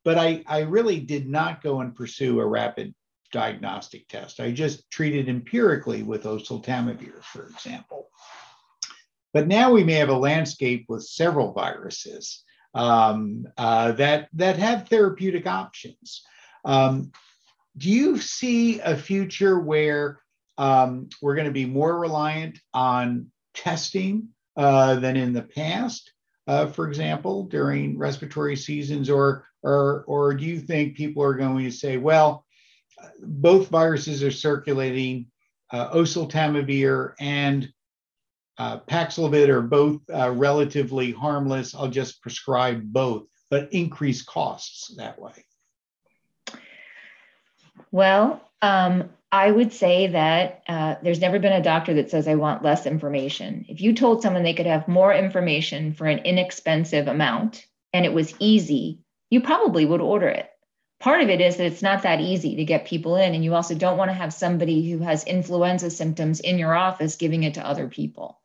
but 0.04 0.18
I, 0.18 0.44
I 0.48 0.62
really 0.62 1.00
did 1.00 1.28
not 1.28 1.62
go 1.62 1.82
and 1.82 1.94
pursue 1.94 2.40
a 2.40 2.46
rapid 2.46 2.96
diagnostic 3.32 4.08
test. 4.08 4.40
I 4.40 4.52
just 4.52 4.90
treated 4.90 5.30
empirically 5.30 6.02
with 6.02 6.24
oseltamivir, 6.24 7.22
for 7.24 7.46
example. 7.48 8.10
But 9.34 9.48
now 9.48 9.72
we 9.72 9.84
may 9.84 9.96
have 9.96 10.10
a 10.10 10.18
landscape 10.18 10.86
with 10.88 11.04
several 11.04 11.52
viruses 11.52 12.44
um, 12.74 13.46
uh, 13.58 13.92
that, 13.94 14.30
that 14.34 14.58
have 14.58 14.88
therapeutic 14.88 15.48
options. 15.48 16.24
Um, 16.66 17.12
do 17.78 17.90
you 17.90 18.20
see 18.20 18.80
a 18.80 18.96
future 18.96 19.60
where 19.60 20.20
um, 20.58 21.10
we're 21.22 21.36
going 21.36 21.48
to 21.48 21.52
be 21.52 21.66
more 21.66 22.00
reliant 22.00 22.60
on 22.74 23.32
testing 23.54 24.30
uh, 24.56 24.96
than 24.96 25.16
in 25.16 25.34
the 25.34 25.44
past, 25.44 26.12
uh, 26.48 26.68
for 26.68 26.88
example, 26.88 27.44
during 27.44 27.98
respiratory 27.98 28.56
seasons? 28.56 29.10
Or, 29.10 29.46
or, 29.64 30.04
or 30.08 30.34
do 30.34 30.46
you 30.46 30.60
think 30.60 30.98
people 30.98 31.24
are 31.24 31.36
going 31.36 31.66
to 31.66 31.72
say, 31.72 31.98
well, 31.98 32.46
both 33.22 33.70
viruses 33.70 34.24
are 34.24 34.32
circulating. 34.32 35.28
uh, 35.72 35.94
oseltamivir 35.94 37.14
and 37.20 37.70
uh, 38.58 38.80
Paxlovid 38.80 39.50
are 39.50 39.62
both 39.62 40.02
uh, 40.14 40.32
relatively 40.32 41.12
harmless. 41.12 41.76
I'll 41.76 41.90
just 41.90 42.22
prescribe 42.22 42.82
both, 42.84 43.28
but 43.50 43.72
increase 43.72 44.24
costs 44.24 44.94
that 44.98 45.20
way. 45.20 45.46
Well, 47.92 48.42
um, 48.62 49.10
I 49.32 49.52
would 49.52 49.74
say 49.74 50.08
that 50.08 50.64
uh, 50.68 50.96
there's 51.04 51.20
never 51.20 51.40
been 51.40 51.54
a 51.54 51.62
doctor 51.62 51.96
that 51.96 52.10
says, 52.10 52.28
I 52.28 52.36
want 52.36 52.64
less 52.64 52.86
information. 52.86 53.66
If 53.68 53.82
you 53.82 53.94
told 53.94 54.22
someone 54.22 54.44
they 54.44 54.54
could 54.54 54.66
have 54.66 54.88
more 54.88 55.14
information 55.14 55.94
for 55.94 56.08
an 56.08 56.20
inexpensive 56.20 57.08
amount 57.08 57.66
and 57.94 58.06
it 58.06 58.14
was 58.14 58.34
easy, 58.40 59.00
you 59.30 59.42
probably 59.42 59.86
would 59.86 60.02
order 60.02 60.30
it. 60.30 60.50
Part 61.00 61.22
of 61.22 61.30
it 61.30 61.42
is 61.42 61.58
that 61.58 61.68
it's 61.68 61.84
not 61.84 62.04
that 62.04 62.22
easy 62.22 62.56
to 62.56 62.66
get 62.66 62.88
people 62.88 63.18
in, 63.18 63.36
and 63.36 63.44
you 63.44 63.54
also 63.54 63.76
don't 63.76 63.98
want 63.98 64.10
to 64.10 64.16
have 64.16 64.34
somebody 64.34 64.90
who 64.90 65.00
has 65.00 65.24
influenza 65.26 65.92
symptoms 65.92 66.40
in 66.40 66.58
your 66.58 66.74
office 66.74 67.18
giving 67.18 67.44
it 67.44 67.54
to 67.54 67.68
other 67.68 67.88
people. 67.88 68.40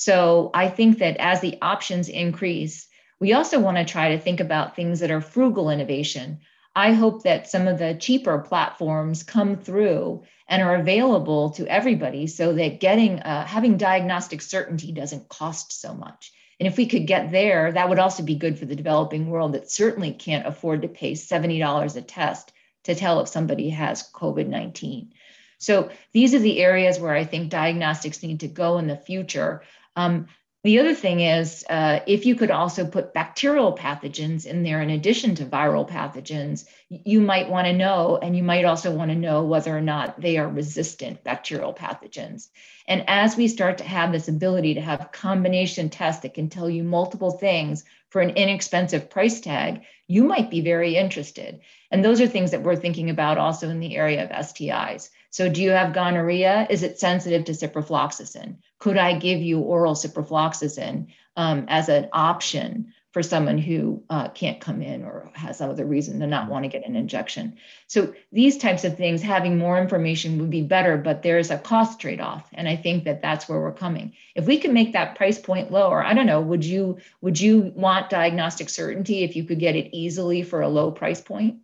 So 0.00 0.52
I 0.54 0.68
think 0.68 0.98
that 0.98 1.16
as 1.16 1.40
the 1.40 1.58
options 1.60 2.08
increase, 2.08 2.86
we 3.18 3.32
also 3.32 3.58
want 3.58 3.78
to 3.78 3.84
try 3.84 4.10
to 4.10 4.20
think 4.20 4.38
about 4.38 4.76
things 4.76 5.00
that 5.00 5.10
are 5.10 5.20
frugal 5.20 5.70
innovation. 5.70 6.38
I 6.76 6.92
hope 6.92 7.24
that 7.24 7.50
some 7.50 7.66
of 7.66 7.80
the 7.80 7.94
cheaper 7.94 8.38
platforms 8.38 9.24
come 9.24 9.56
through 9.56 10.22
and 10.46 10.62
are 10.62 10.76
available 10.76 11.50
to 11.50 11.66
everybody 11.66 12.28
so 12.28 12.52
that 12.52 12.78
getting 12.78 13.18
uh, 13.18 13.44
having 13.44 13.76
diagnostic 13.76 14.40
certainty 14.40 14.92
doesn't 14.92 15.28
cost 15.28 15.72
so 15.72 15.94
much. 15.94 16.30
And 16.60 16.68
if 16.68 16.76
we 16.76 16.86
could 16.86 17.08
get 17.08 17.32
there, 17.32 17.72
that 17.72 17.88
would 17.88 17.98
also 17.98 18.22
be 18.22 18.36
good 18.36 18.56
for 18.56 18.66
the 18.66 18.76
developing 18.76 19.28
world 19.28 19.54
that 19.54 19.68
certainly 19.68 20.12
can't 20.12 20.46
afford 20.46 20.82
to 20.82 20.88
pay 20.88 21.14
$70 21.14 21.96
a 21.96 22.02
test 22.02 22.52
to 22.84 22.94
tell 22.94 23.18
if 23.18 23.26
somebody 23.26 23.70
has 23.70 24.08
COVID 24.12 24.46
19. 24.46 25.12
So 25.58 25.90
these 26.12 26.34
are 26.34 26.38
the 26.38 26.60
areas 26.60 27.00
where 27.00 27.14
I 27.14 27.24
think 27.24 27.50
diagnostics 27.50 28.22
need 28.22 28.40
to 28.40 28.48
go 28.48 28.78
in 28.78 28.86
the 28.86 28.96
future. 28.96 29.62
Um, 29.98 30.28
the 30.62 30.78
other 30.78 30.94
thing 30.94 31.20
is 31.20 31.64
uh, 31.68 32.00
if 32.06 32.24
you 32.26 32.34
could 32.34 32.50
also 32.50 32.86
put 32.86 33.14
bacterial 33.14 33.76
pathogens 33.76 34.44
in 34.44 34.62
there 34.62 34.80
in 34.80 34.90
addition 34.90 35.34
to 35.36 35.44
viral 35.44 35.88
pathogens, 35.88 36.66
you 36.88 37.20
might 37.20 37.48
want 37.48 37.66
to 37.66 37.72
know, 37.72 38.16
and 38.20 38.36
you 38.36 38.42
might 38.42 38.64
also 38.64 38.92
want 38.92 39.10
to 39.10 39.16
know 39.16 39.44
whether 39.44 39.76
or 39.76 39.80
not 39.80 40.20
they 40.20 40.36
are 40.36 40.48
resistant 40.48 41.24
bacterial 41.24 41.74
pathogens. 41.74 42.48
And 42.86 43.04
as 43.08 43.36
we 43.36 43.48
start 43.48 43.78
to 43.78 43.84
have 43.84 44.12
this 44.12 44.28
ability 44.28 44.74
to 44.74 44.80
have 44.80 45.10
combination 45.10 45.90
tests 45.90 46.22
that 46.22 46.34
can 46.34 46.48
tell 46.48 46.70
you 46.70 46.84
multiple 46.84 47.32
things 47.32 47.84
for 48.10 48.20
an 48.20 48.30
inexpensive 48.30 49.10
price 49.10 49.40
tag, 49.40 49.82
you 50.06 50.24
might 50.24 50.50
be 50.50 50.60
very 50.60 50.96
interested. 50.96 51.60
And 51.90 52.04
those 52.04 52.20
are 52.20 52.28
things 52.28 52.52
that 52.52 52.62
we're 52.62 52.76
thinking 52.76 53.10
about 53.10 53.38
also 53.38 53.68
in 53.68 53.80
the 53.80 53.96
area 53.96 54.24
of 54.24 54.30
STIs. 54.30 55.10
So, 55.30 55.48
do 55.48 55.62
you 55.62 55.70
have 55.70 55.92
gonorrhea? 55.92 56.66
Is 56.70 56.82
it 56.82 56.98
sensitive 56.98 57.44
to 57.46 57.52
ciprofloxacin? 57.52 58.56
Could 58.78 58.96
I 58.96 59.18
give 59.18 59.40
you 59.40 59.60
oral 59.60 59.94
ciprofloxacin 59.94 61.08
um, 61.36 61.66
as 61.68 61.88
an 61.88 62.08
option 62.12 62.92
for 63.12 63.22
someone 63.22 63.58
who 63.58 64.02
uh, 64.10 64.28
can't 64.28 64.60
come 64.60 64.82
in 64.82 65.02
or 65.02 65.30
has 65.34 65.58
some 65.58 65.70
other 65.70 65.84
reason 65.84 66.20
to 66.20 66.26
not 66.26 66.48
want 66.48 66.64
to 66.64 66.68
get 66.68 66.86
an 66.86 66.94
injection? 66.94 67.56
So, 67.86 68.14
these 68.30 68.58
types 68.58 68.84
of 68.84 68.96
things, 68.96 69.22
having 69.22 69.58
more 69.58 69.80
information 69.80 70.38
would 70.38 70.50
be 70.50 70.62
better, 70.62 70.96
but 70.96 71.22
there's 71.22 71.50
a 71.50 71.58
cost 71.58 72.00
trade 72.00 72.20
off, 72.20 72.48
and 72.52 72.68
I 72.68 72.76
think 72.76 73.04
that 73.04 73.22
that's 73.22 73.48
where 73.48 73.60
we're 73.60 73.72
coming. 73.72 74.12
If 74.34 74.46
we 74.46 74.58
can 74.58 74.72
make 74.72 74.92
that 74.92 75.16
price 75.16 75.38
point 75.38 75.72
lower, 75.72 76.04
I 76.04 76.14
don't 76.14 76.26
know, 76.26 76.40
would 76.40 76.64
you 76.64 76.98
would 77.20 77.40
you 77.40 77.72
want 77.74 78.10
diagnostic 78.10 78.68
certainty 78.68 79.24
if 79.24 79.34
you 79.34 79.44
could 79.44 79.58
get 79.58 79.76
it 79.76 79.96
easily 79.96 80.42
for 80.42 80.60
a 80.60 80.68
low 80.68 80.90
price 80.90 81.20
point? 81.20 81.58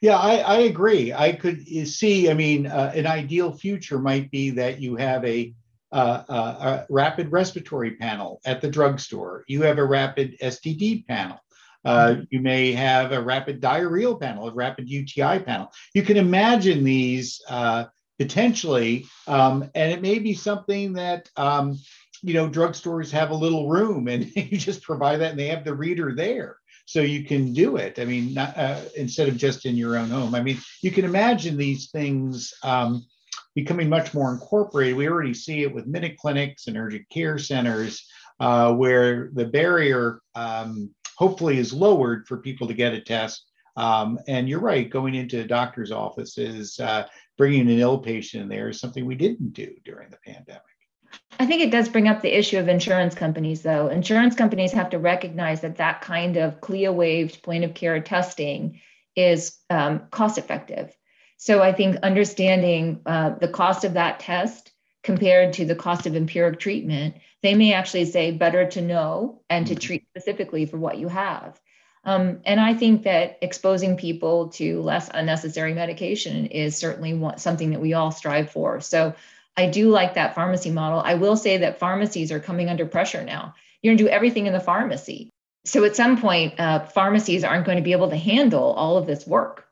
Yeah, 0.00 0.16
I, 0.16 0.36
I 0.36 0.56
agree. 0.60 1.12
I 1.12 1.32
could 1.32 1.66
see, 1.86 2.30
I 2.30 2.34
mean, 2.34 2.66
uh, 2.66 2.92
an 2.94 3.06
ideal 3.06 3.52
future 3.52 3.98
might 3.98 4.30
be 4.30 4.50
that 4.50 4.80
you 4.80 4.96
have 4.96 5.24
a, 5.24 5.54
uh, 5.92 6.22
a 6.28 6.86
rapid 6.90 7.32
respiratory 7.32 7.92
panel 7.92 8.40
at 8.44 8.60
the 8.60 8.68
drugstore. 8.68 9.44
You 9.48 9.62
have 9.62 9.78
a 9.78 9.84
rapid 9.84 10.38
STD 10.40 11.06
panel. 11.06 11.38
Uh, 11.84 12.08
mm-hmm. 12.08 12.22
you 12.30 12.40
may 12.40 12.72
have 12.72 13.12
a 13.12 13.22
rapid 13.22 13.60
diarrheal 13.60 14.20
panel, 14.20 14.48
a 14.48 14.52
rapid 14.52 14.88
UTI 14.88 15.38
panel. 15.38 15.72
You 15.94 16.02
can 16.02 16.16
imagine 16.16 16.84
these 16.84 17.40
uh, 17.48 17.84
potentially, 18.18 19.06
um, 19.26 19.70
and 19.74 19.92
it 19.92 20.02
may 20.02 20.18
be 20.18 20.34
something 20.34 20.92
that 20.94 21.30
um, 21.36 21.78
you 22.22 22.34
know 22.34 22.48
drugstores 22.48 23.10
have 23.12 23.30
a 23.30 23.34
little 23.34 23.68
room, 23.68 24.08
and 24.08 24.24
you 24.36 24.58
just 24.58 24.82
provide 24.82 25.18
that, 25.18 25.30
and 25.30 25.40
they 25.40 25.48
have 25.48 25.64
the 25.64 25.74
reader 25.74 26.14
there 26.14 26.58
so 26.84 27.00
you 27.00 27.24
can 27.24 27.52
do 27.52 27.76
it. 27.76 27.98
I 27.98 28.06
mean, 28.06 28.34
not, 28.34 28.56
uh, 28.56 28.80
instead 28.96 29.28
of 29.28 29.36
just 29.36 29.66
in 29.66 29.76
your 29.76 29.96
own 29.96 30.08
home. 30.08 30.34
I 30.34 30.42
mean, 30.42 30.58
you 30.82 30.90
can 30.90 31.04
imagine 31.04 31.56
these 31.56 31.90
things 31.90 32.54
um, 32.62 33.04
becoming 33.58 33.88
much 33.88 34.14
more 34.14 34.32
incorporated. 34.32 34.96
We 34.96 35.08
already 35.08 35.34
see 35.34 35.62
it 35.62 35.74
with 35.74 35.88
minute 35.88 36.16
clinics 36.16 36.68
and 36.68 36.76
urgent 36.76 37.08
care 37.10 37.38
centers, 37.38 38.06
uh, 38.38 38.72
where 38.72 39.30
the 39.34 39.46
barrier 39.46 40.20
um, 40.36 40.94
hopefully 41.16 41.58
is 41.58 41.72
lowered 41.72 42.28
for 42.28 42.36
people 42.36 42.68
to 42.68 42.72
get 42.72 42.94
a 42.94 43.00
test. 43.00 43.46
Um, 43.76 44.20
and 44.28 44.48
you're 44.48 44.60
right, 44.60 44.88
going 44.88 45.16
into 45.16 45.44
doctor's 45.44 45.90
offices, 45.90 46.78
uh, 46.78 47.08
bringing 47.36 47.62
an 47.62 47.80
ill 47.80 47.98
patient 47.98 48.44
in 48.44 48.48
there 48.48 48.68
is 48.68 48.78
something 48.78 49.04
we 49.04 49.16
didn't 49.16 49.54
do 49.54 49.74
during 49.84 50.10
the 50.10 50.18
pandemic. 50.24 50.62
I 51.40 51.46
think 51.46 51.60
it 51.60 51.72
does 51.72 51.88
bring 51.88 52.06
up 52.06 52.22
the 52.22 52.38
issue 52.38 52.58
of 52.58 52.68
insurance 52.68 53.16
companies, 53.16 53.62
though. 53.62 53.88
Insurance 53.88 54.36
companies 54.36 54.70
have 54.70 54.90
to 54.90 55.00
recognize 55.00 55.62
that 55.62 55.78
that 55.78 56.00
kind 56.00 56.36
of 56.36 56.60
CLIA 56.60 56.92
waived 56.92 57.42
point 57.42 57.64
of 57.64 57.74
care 57.74 57.98
testing 58.00 58.80
is 59.16 59.58
um, 59.68 60.02
cost 60.12 60.38
effective. 60.38 60.94
So 61.38 61.62
I 61.62 61.72
think 61.72 61.96
understanding 61.98 63.00
uh, 63.06 63.30
the 63.30 63.48
cost 63.48 63.84
of 63.84 63.94
that 63.94 64.20
test 64.20 64.72
compared 65.04 65.54
to 65.54 65.64
the 65.64 65.76
cost 65.76 66.06
of 66.06 66.16
empiric 66.16 66.58
treatment, 66.58 67.14
they 67.42 67.54
may 67.54 67.72
actually 67.72 68.04
say 68.04 68.32
better 68.32 68.66
to 68.70 68.82
know 68.82 69.40
and 69.48 69.66
to 69.68 69.74
mm-hmm. 69.74 69.80
treat 69.80 70.06
specifically 70.10 70.66
for 70.66 70.76
what 70.76 70.98
you 70.98 71.08
have. 71.08 71.58
Um, 72.04 72.40
and 72.44 72.60
I 72.60 72.74
think 72.74 73.04
that 73.04 73.38
exposing 73.40 73.96
people 73.96 74.48
to 74.50 74.82
less 74.82 75.10
unnecessary 75.14 75.74
medication 75.74 76.46
is 76.46 76.76
certainly 76.76 77.20
something 77.36 77.70
that 77.70 77.80
we 77.80 77.94
all 77.94 78.10
strive 78.10 78.50
for. 78.50 78.80
So 78.80 79.14
I 79.56 79.68
do 79.68 79.90
like 79.90 80.14
that 80.14 80.34
pharmacy 80.34 80.70
model. 80.70 81.00
I 81.00 81.14
will 81.14 81.36
say 81.36 81.58
that 81.58 81.78
pharmacies 81.78 82.32
are 82.32 82.40
coming 82.40 82.68
under 82.68 82.86
pressure 82.86 83.22
now. 83.22 83.54
You're 83.82 83.92
going 83.92 83.98
to 83.98 84.04
do 84.04 84.10
everything 84.10 84.46
in 84.46 84.52
the 84.52 84.60
pharmacy. 84.60 85.30
So 85.64 85.84
at 85.84 85.94
some 85.94 86.20
point, 86.20 86.58
uh, 86.58 86.80
pharmacies 86.80 87.44
aren't 87.44 87.66
going 87.66 87.78
to 87.78 87.84
be 87.84 87.92
able 87.92 88.10
to 88.10 88.16
handle 88.16 88.72
all 88.72 88.96
of 88.96 89.06
this 89.06 89.26
work. 89.26 89.67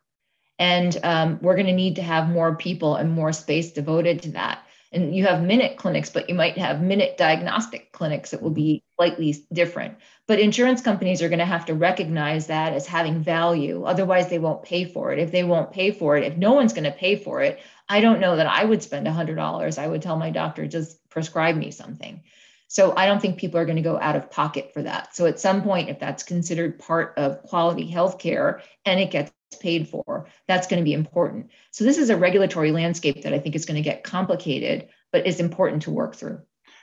And 0.59 0.99
um, 1.03 1.39
we're 1.43 1.57
going 1.57 1.67
to 1.67 1.73
need 1.73 1.97
to 1.97 2.03
have 2.03 2.29
more 2.29 2.57
people 2.57 2.97
and 2.97 3.11
more 3.11 3.33
space 3.33 3.73
devoted 3.73 4.23
to 4.23 4.31
that. 4.33 4.63
And 4.93 5.15
you 5.15 5.27
have 5.27 5.43
minute 5.43 5.77
clinics, 5.77 6.11
but 6.11 6.29
you 6.29 6.35
might 6.35 6.57
have 6.57 6.81
minute 6.81 7.19
diagnostic 7.19 7.93
clinics 7.93 8.31
that 8.31 8.41
will 8.41 8.51
be 8.51 8.83
slightly 8.97 9.37
different. 9.53 9.97
But 10.27 10.41
insurance 10.41 10.81
companies 10.81 11.21
are 11.21 11.29
going 11.29 11.41
to 11.41 11.45
have 11.45 11.67
to 11.67 11.75
recognize 11.75 12.47
that 12.47 12.73
as 12.73 12.87
having 12.87 13.21
value. 13.21 13.85
Otherwise, 13.85 14.29
they 14.29 14.39
won't 14.39 14.63
pay 14.63 14.85
for 14.85 15.13
it. 15.13 15.19
If 15.19 15.33
they 15.33 15.45
won't 15.45 15.73
pay 15.73 15.91
for 15.91 16.17
it, 16.17 16.25
if 16.25 16.37
no 16.37 16.53
one's 16.53 16.73
going 16.73 16.85
to 16.85 16.93
pay 16.93 17.17
for 17.17 17.43
it, 17.43 17.61
I 17.89 18.01
don't 18.01 18.21
know 18.21 18.37
that 18.37 18.47
I 18.47 18.65
would 18.65 18.83
spend 18.83 19.07
$100. 19.07 19.79
I 19.79 19.87
would 19.87 20.03
tell 20.03 20.17
my 20.17 20.31
doctor, 20.31 20.67
just 20.67 21.07
prescribe 21.11 21.57
me 21.57 21.71
something. 21.71 22.23
So 22.69 22.95
I 22.97 23.07
don't 23.07 23.21
think 23.21 23.39
people 23.39 23.61
are 23.61 23.65
going 23.65 23.77
to 23.77 23.83
go 23.83 23.99
out 23.99 24.17
of 24.17 24.31
pocket 24.31 24.73
for 24.73 24.83
that. 24.83 25.15
So 25.15 25.27
at 25.27 25.39
some 25.39 25.63
point, 25.63 25.89
if 25.89 26.01
that's 26.01 26.25
considered 26.25 26.79
part 26.79 27.15
of 27.17 27.43
quality 27.43 27.91
healthcare 27.91 28.61
and 28.85 28.99
it 28.99 29.11
gets 29.11 29.31
paid 29.61 29.89
for, 29.89 30.29
that's 30.49 30.67
going 30.67 30.81
to 30.81 30.85
be 30.85 30.93
important. 30.93 31.51
So 31.71 31.85
this 31.85 31.99
is 31.99 32.11
a 32.11 32.17
regulatory 32.17 32.73
landscape 32.73 33.23
that 33.23 33.33
I 33.33 33.39
think 33.39 33.55
is 33.55 33.65
going 33.65 33.77
to 33.77 33.89
get 33.89 34.05
complicated, 34.05 34.89
but 35.13 35.27
is 35.27 35.41
important 35.41 35.83
to 35.83 35.91
work 35.91 36.17
through. 36.17 36.41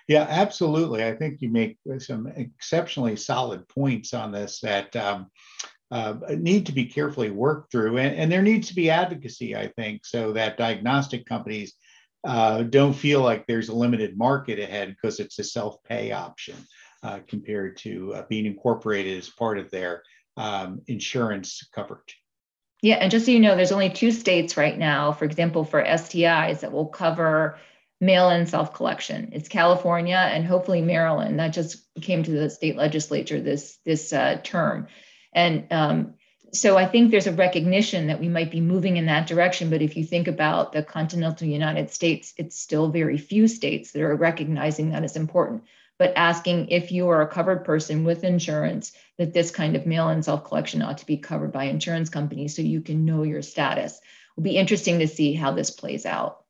Yeah, 0.07 0.25
absolutely. 0.29 1.05
I 1.05 1.15
think 1.15 1.41
you 1.41 1.49
make 1.49 1.77
some 1.99 2.27
exceptionally 2.27 3.15
solid 3.15 3.67
points 3.69 4.13
on 4.13 4.31
this 4.31 4.59
that 4.59 4.93
um, 4.95 5.27
uh, 5.91 6.15
need 6.29 6.65
to 6.65 6.71
be 6.71 6.85
carefully 6.85 7.29
worked 7.29 7.71
through. 7.71 7.97
And, 7.97 8.15
and, 8.15 8.31
there 8.31 8.41
needs 8.41 8.67
to 8.69 8.75
be 8.75 8.89
advocacy, 8.89 9.55
I 9.55 9.67
think, 9.67 10.05
so 10.05 10.33
that 10.33 10.57
diagnostic 10.57 11.25
companies 11.25 11.73
uh, 12.25 12.63
don't 12.63 12.93
feel 12.93 13.21
like 13.21 13.45
there's 13.45 13.69
a 13.69 13.75
limited 13.75 14.17
market 14.17 14.59
ahead 14.59 14.89
because 14.89 15.19
it's 15.19 15.39
a 15.39 15.43
self 15.43 15.81
pay 15.83 16.11
option 16.11 16.55
uh, 17.03 17.19
compared 17.27 17.77
to 17.77 18.13
uh, 18.15 18.23
being 18.29 18.45
incorporated 18.45 19.17
as 19.17 19.29
part 19.29 19.57
of 19.57 19.69
their 19.71 20.03
um, 20.35 20.81
insurance 20.87 21.67
coverage. 21.73 22.22
Yeah, 22.83 22.95
and 22.95 23.09
just 23.09 23.25
so 23.25 23.31
you 23.31 23.39
know, 23.39 23.55
there's 23.55 23.71
only 23.71 23.89
two 23.89 24.11
states 24.11 24.57
right 24.57 24.77
now, 24.77 25.13
for 25.13 25.23
example, 25.23 25.63
for 25.63 25.81
STIs 25.81 26.59
that 26.59 26.73
will 26.73 26.87
cover 26.87 27.57
mail-in 28.01 28.45
self-collection. 28.45 29.29
It's 29.31 29.47
California 29.47 30.17
and 30.17 30.45
hopefully 30.45 30.81
Maryland. 30.81 31.39
That 31.39 31.53
just 31.53 31.77
came 32.01 32.23
to 32.23 32.31
the 32.31 32.49
state 32.49 32.75
legislature 32.75 33.39
this 33.39 33.77
this 33.85 34.11
uh, 34.11 34.41
term. 34.43 34.87
And 35.31 35.71
um, 35.71 36.15
so 36.51 36.77
I 36.77 36.85
think 36.85 37.09
there's 37.09 37.25
a 37.25 37.31
recognition 37.31 38.07
that 38.07 38.19
we 38.19 38.27
might 38.27 38.51
be 38.51 38.59
moving 38.59 38.97
in 38.97 39.05
that 39.05 39.27
direction. 39.27 39.69
But 39.69 39.81
if 39.81 39.95
you 39.95 40.03
think 40.03 40.27
about 40.27 40.73
the 40.73 40.83
continental 40.83 41.47
United 41.47 41.89
States, 41.89 42.33
it's 42.37 42.59
still 42.59 42.89
very 42.89 43.17
few 43.17 43.47
states 43.47 43.93
that 43.93 44.01
are 44.01 44.13
recognizing 44.13 44.89
that 44.89 45.05
as 45.05 45.15
important. 45.15 45.63
But 46.03 46.17
asking 46.17 46.67
if 46.67 46.91
you 46.91 47.07
are 47.07 47.21
a 47.21 47.27
covered 47.29 47.63
person 47.63 48.03
with 48.03 48.25
insurance, 48.25 48.91
that 49.17 49.33
this 49.33 49.51
kind 49.51 49.77
of 49.77 49.85
mail 49.85 50.09
in 50.09 50.21
self 50.21 50.43
collection 50.43 50.81
ought 50.81 50.97
to 50.97 51.05
be 51.05 51.15
covered 51.15 51.53
by 51.53 51.63
insurance 51.63 52.09
companies 52.09 52.53
so 52.53 52.61
you 52.61 52.81
can 52.81 53.05
know 53.05 53.23
your 53.23 53.41
status. 53.41 54.01
Will 54.35 54.43
be 54.43 54.57
interesting 54.57 54.99
to 54.99 55.07
see 55.07 55.33
how 55.33 55.53
this 55.53 55.71
plays 55.71 56.05
out. 56.05 56.43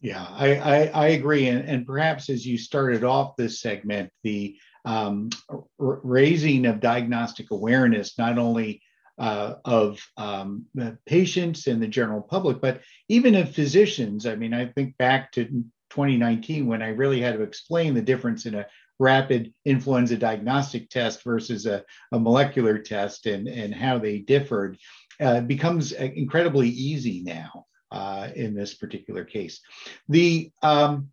Yeah, 0.00 0.26
I, 0.26 0.54
I, 0.56 0.84
I 0.86 1.06
agree. 1.08 1.48
And, 1.48 1.68
and 1.68 1.86
perhaps 1.86 2.30
as 2.30 2.46
you 2.46 2.56
started 2.56 3.04
off 3.04 3.36
this 3.36 3.60
segment, 3.60 4.10
the 4.22 4.56
um, 4.86 5.28
r- 5.50 5.60
raising 5.78 6.64
of 6.64 6.80
diagnostic 6.80 7.50
awareness, 7.50 8.16
not 8.16 8.38
only 8.38 8.80
uh, 9.18 9.56
of 9.66 10.00
um, 10.16 10.64
patients 11.04 11.66
and 11.66 11.82
the 11.82 11.86
general 11.86 12.22
public, 12.22 12.62
but 12.62 12.80
even 13.10 13.34
of 13.34 13.54
physicians. 13.54 14.24
I 14.24 14.36
mean, 14.36 14.54
I 14.54 14.68
think 14.68 14.96
back 14.96 15.32
to 15.32 15.64
2019 15.94 16.66
when 16.66 16.82
I 16.82 16.88
really 16.88 17.20
had 17.20 17.34
to 17.36 17.42
explain 17.42 17.94
the 17.94 18.02
difference 18.02 18.46
in 18.46 18.56
a 18.56 18.66
rapid 18.98 19.54
influenza 19.64 20.16
diagnostic 20.16 20.90
test 20.90 21.22
versus 21.22 21.66
a, 21.66 21.84
a 22.12 22.18
molecular 22.18 22.78
test 22.78 23.26
and, 23.26 23.46
and 23.46 23.72
how 23.72 23.98
they 23.98 24.18
differed 24.18 24.76
uh, 25.20 25.40
becomes 25.40 25.92
incredibly 25.92 26.68
easy 26.68 27.22
now 27.22 27.66
uh, 27.92 28.28
in 28.34 28.54
this 28.54 28.74
particular 28.74 29.24
case. 29.24 29.60
The 30.08 30.50
um, 30.62 31.10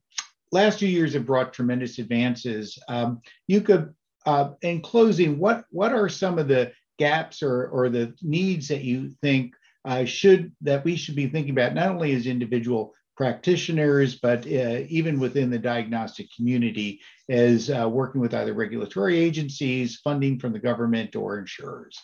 last 0.51 0.79
few 0.79 0.87
years 0.87 1.13
have 1.13 1.27
brought 1.27 1.53
tremendous 1.53 1.99
advances. 1.99 2.77
Um, 2.87 3.21
you 3.47 3.61
could, 3.61 3.93
uh, 4.25 4.51
in 4.63 4.81
closing, 4.81 5.37
what, 5.37 5.65
what 5.69 5.93
are 5.93 6.09
some 6.09 6.39
of 6.39 6.47
the 6.47 6.71
gaps 6.97 7.43
or, 7.43 7.67
or 7.67 7.89
the 7.89 8.15
needs 8.23 8.67
that 8.69 8.83
you 8.83 9.11
think 9.21 9.53
uh, 9.85 10.05
should 10.05 10.51
that 10.61 10.83
we 10.83 10.95
should 10.95 11.15
be 11.15 11.27
thinking 11.27 11.51
about 11.51 11.73
not 11.73 11.89
only 11.89 12.13
as 12.13 12.27
individual 12.27 12.93
practitioners, 13.21 14.15
but 14.15 14.47
uh, 14.47 14.81
even 14.89 15.19
within 15.19 15.51
the 15.51 15.59
diagnostic 15.59 16.27
community 16.35 16.99
as 17.29 17.69
uh, 17.69 17.87
working 17.87 18.19
with 18.19 18.33
either 18.33 18.51
regulatory 18.51 19.19
agencies, 19.19 19.97
funding 19.97 20.39
from 20.39 20.53
the 20.53 20.59
government, 20.59 21.15
or 21.15 21.37
insurers? 21.37 21.99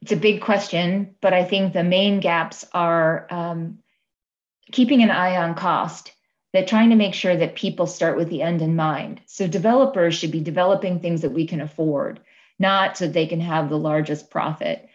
It's 0.00 0.12
a 0.12 0.16
big 0.16 0.40
question, 0.40 1.14
but 1.20 1.34
I 1.34 1.44
think 1.44 1.74
the 1.74 1.84
main 1.84 2.20
gaps 2.20 2.64
are 2.72 3.26
um, 3.28 3.80
keeping 4.72 5.02
an 5.02 5.10
eye 5.10 5.36
on 5.36 5.54
cost. 5.54 6.12
That 6.54 6.68
trying 6.68 6.88
to 6.88 6.96
make 6.96 7.12
sure 7.12 7.36
that 7.36 7.54
people 7.54 7.86
start 7.86 8.16
with 8.16 8.30
the 8.30 8.40
end 8.40 8.62
in 8.62 8.76
mind. 8.76 9.20
So 9.26 9.46
developers 9.46 10.14
should 10.14 10.30
be 10.30 10.40
developing 10.40 11.00
things 11.00 11.20
that 11.20 11.32
we 11.32 11.46
can 11.46 11.60
afford, 11.60 12.20
not 12.58 12.96
so 12.96 13.06
they 13.06 13.26
can 13.26 13.40
have 13.40 13.68
the 13.68 13.76
largest 13.76 14.30
profit. 14.30 14.88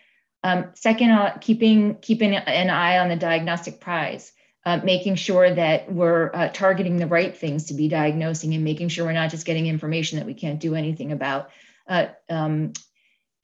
Um, 0.43 0.71
second, 0.73 1.11
uh, 1.11 1.37
keeping 1.39 1.95
keeping 1.95 2.35
an 2.35 2.69
eye 2.69 2.97
on 2.97 3.09
the 3.09 3.15
diagnostic 3.15 3.79
prize, 3.79 4.31
uh, 4.65 4.79
making 4.83 5.15
sure 5.15 5.53
that 5.53 5.91
we're 5.91 6.31
uh, 6.33 6.49
targeting 6.49 6.97
the 6.97 7.07
right 7.07 7.35
things 7.35 7.65
to 7.65 7.75
be 7.75 7.87
diagnosing, 7.87 8.53
and 8.55 8.63
making 8.63 8.89
sure 8.89 9.05
we're 9.05 9.11
not 9.11 9.29
just 9.29 9.45
getting 9.45 9.67
information 9.67 10.17
that 10.17 10.25
we 10.25 10.33
can't 10.33 10.59
do 10.59 10.73
anything 10.73 11.11
about. 11.11 11.51
Uh, 11.87 12.07
um, 12.29 12.73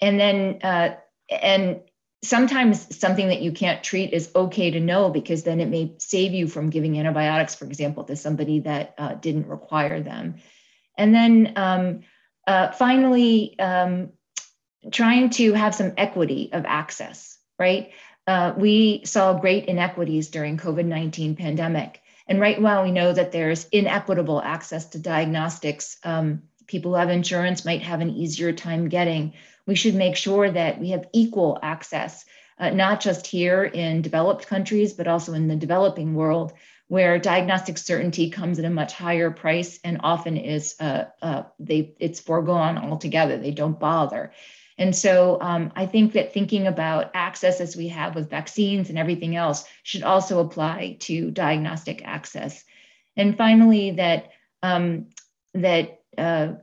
and 0.02 0.20
then, 0.20 0.60
uh, 0.64 0.96
and 1.30 1.82
sometimes 2.24 2.98
something 2.98 3.28
that 3.28 3.42
you 3.42 3.52
can't 3.52 3.84
treat 3.84 4.14
is 4.14 4.32
okay 4.36 4.72
to 4.72 4.80
know 4.80 5.10
because 5.10 5.44
then 5.44 5.60
it 5.60 5.70
may 5.70 5.94
save 6.00 6.34
you 6.34 6.48
from 6.48 6.72
giving 6.72 6.98
antibiotics, 6.98 7.54
for 7.54 7.66
example, 7.66 8.06
to 8.06 8.16
somebody 8.16 8.62
that 8.62 8.96
uh, 8.98 9.14
didn't 9.14 9.48
require 9.48 10.02
them. 10.02 10.36
And 10.98 11.14
then 11.14 11.54
um, 11.56 12.00
finally. 12.74 13.56
Trying 14.92 15.32
to 15.32 15.54
have 15.54 15.76
some 15.76 15.94
equity 15.98 16.50
of 16.54 16.66
access, 16.66 17.38
right? 17.60 17.92
Uh, 18.26 18.54
we 18.58 19.02
saw 19.06 19.34
great 19.34 19.66
inequities 19.66 20.30
during 20.30 20.58
COVID-19 20.58 21.38
pandemic. 21.38 22.02
And 22.28 22.42
right 22.42 22.60
now 22.60 22.84
we 22.84 22.92
know 22.92 23.14
that 23.14 23.32
there's 23.32 23.68
inequitable 23.70 24.42
access 24.42 24.88
to 24.88 25.00
diagnostics. 25.00 25.98
Um, 26.04 26.44
people 26.68 26.92
who 26.92 26.98
have 26.98 27.10
insurance 27.10 27.64
might 27.64 27.84
have 27.84 28.02
an 28.02 28.10
easier 28.10 28.52
time 28.52 28.90
getting. 28.90 29.34
We 29.66 29.76
should 29.76 29.96
make 29.96 30.18
sure 30.18 30.50
that 30.50 30.80
we 30.80 30.90
have 30.90 31.08
equal 31.14 31.58
access, 31.62 32.26
uh, 32.60 32.72
not 32.72 33.00
just 33.00 33.26
here 33.26 33.64
in 33.64 34.02
developed 34.02 34.48
countries, 34.48 34.94
but 34.94 35.08
also 35.08 35.34
in 35.34 35.48
the 35.48 35.56
developing 35.56 36.14
world, 36.14 36.54
where 36.90 37.20
diagnostic 37.20 37.78
certainty 37.78 38.30
comes 38.30 38.60
at 38.60 38.66
a 38.66 38.70
much 38.70 38.94
higher 38.94 39.32
price 39.32 39.80
and 39.84 40.02
often 40.04 40.38
is 40.38 40.76
uh, 40.80 41.06
uh 41.22 41.44
they 41.60 41.96
it's 42.00 42.20
foregone 42.20 42.78
altogether. 42.78 43.38
They 43.38 43.52
don't 43.52 43.80
bother. 43.80 44.32
And 44.78 44.96
so 44.96 45.40
um, 45.42 45.72
I 45.76 45.86
think 45.86 46.14
that 46.14 46.34
thinking 46.34 46.68
about 46.68 47.12
access 47.14 47.60
as 47.60 47.76
we 47.76 47.88
have 47.88 48.16
with 48.16 48.30
vaccines 48.30 48.90
and 48.90 49.00
everything 49.00 49.36
else 49.36 49.66
should 49.84 50.04
also 50.04 50.40
apply 50.40 50.98
to 51.02 51.32
diagnostic 51.32 52.04
access. 52.06 52.64
And 53.16 53.36
finally, 53.36 53.92
that 53.92 54.32
um, 54.62 55.08
that 55.54 56.02
uh, 56.18 56.54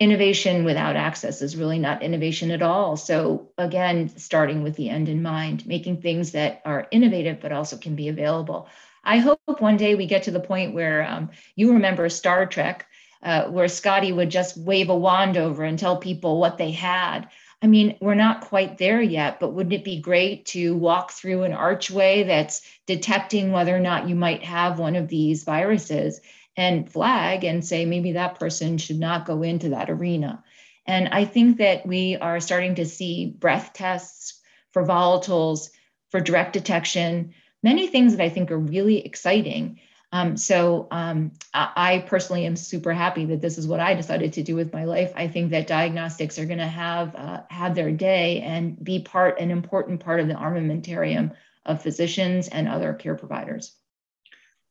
innovation 0.00 0.64
without 0.64 0.96
access 0.96 1.42
is 1.42 1.56
really 1.56 1.78
not 1.78 2.02
innovation 2.02 2.50
at 2.50 2.62
all. 2.62 2.96
So 2.96 3.50
again, 3.56 4.08
starting 4.16 4.64
with 4.64 4.74
the 4.74 4.88
end 4.90 5.08
in 5.08 5.22
mind, 5.22 5.64
making 5.64 6.02
things 6.02 6.32
that 6.32 6.62
are 6.64 6.88
innovative 6.90 7.40
but 7.40 7.52
also 7.52 7.76
can 7.76 7.94
be 7.94 8.08
available. 8.08 8.68
I 9.04 9.18
hope 9.18 9.40
one 9.58 9.76
day 9.76 9.94
we 9.94 10.06
get 10.06 10.24
to 10.24 10.30
the 10.30 10.40
point 10.40 10.74
where 10.74 11.06
um, 11.08 11.30
you 11.54 11.72
remember 11.72 12.08
Star 12.08 12.46
Trek, 12.46 12.86
uh, 13.22 13.44
where 13.44 13.68
Scotty 13.68 14.12
would 14.12 14.30
just 14.30 14.56
wave 14.56 14.88
a 14.88 14.96
wand 14.96 15.36
over 15.36 15.62
and 15.62 15.78
tell 15.78 15.96
people 15.96 16.40
what 16.40 16.58
they 16.58 16.72
had. 16.72 17.28
I 17.62 17.68
mean, 17.68 17.96
we're 18.00 18.14
not 18.14 18.40
quite 18.40 18.76
there 18.78 19.00
yet, 19.00 19.38
but 19.38 19.52
wouldn't 19.52 19.72
it 19.72 19.84
be 19.84 20.00
great 20.00 20.46
to 20.46 20.76
walk 20.76 21.12
through 21.12 21.44
an 21.44 21.52
archway 21.52 22.24
that's 22.24 22.62
detecting 22.86 23.52
whether 23.52 23.74
or 23.74 23.80
not 23.80 24.08
you 24.08 24.16
might 24.16 24.42
have 24.42 24.80
one 24.80 24.96
of 24.96 25.06
these 25.06 25.44
viruses 25.44 26.20
and 26.56 26.90
flag 26.90 27.44
and 27.44 27.64
say 27.64 27.84
maybe 27.84 28.12
that 28.12 28.38
person 28.38 28.78
should 28.78 28.98
not 28.98 29.26
go 29.26 29.42
into 29.42 29.68
that 29.70 29.90
arena? 29.90 30.42
And 30.86 31.08
I 31.10 31.24
think 31.24 31.58
that 31.58 31.86
we 31.86 32.16
are 32.16 32.40
starting 32.40 32.74
to 32.74 32.84
see 32.84 33.26
breath 33.26 33.72
tests 33.72 34.40
for 34.72 34.84
volatiles, 34.84 35.70
for 36.10 36.18
direct 36.18 36.54
detection, 36.54 37.32
many 37.62 37.86
things 37.86 38.16
that 38.16 38.24
I 38.24 38.28
think 38.28 38.50
are 38.50 38.58
really 38.58 39.06
exciting. 39.06 39.78
Um, 40.14 40.36
so 40.36 40.88
um, 40.90 41.32
I 41.54 42.04
personally 42.06 42.44
am 42.44 42.54
super 42.54 42.92
happy 42.92 43.24
that 43.24 43.40
this 43.40 43.56
is 43.56 43.66
what 43.66 43.80
I 43.80 43.94
decided 43.94 44.34
to 44.34 44.42
do 44.42 44.54
with 44.54 44.70
my 44.72 44.84
life. 44.84 45.10
I 45.16 45.26
think 45.26 45.50
that 45.50 45.66
diagnostics 45.66 46.38
are 46.38 46.44
going 46.44 46.58
to 46.58 46.66
have 46.66 47.14
uh, 47.14 47.40
have 47.48 47.74
their 47.74 47.90
day 47.90 48.42
and 48.42 48.82
be 48.82 49.00
part 49.00 49.40
an 49.40 49.50
important 49.50 50.00
part 50.00 50.20
of 50.20 50.28
the 50.28 50.34
armamentarium 50.34 51.34
of 51.64 51.82
physicians 51.82 52.48
and 52.48 52.68
other 52.68 52.92
care 52.92 53.14
providers. 53.14 53.74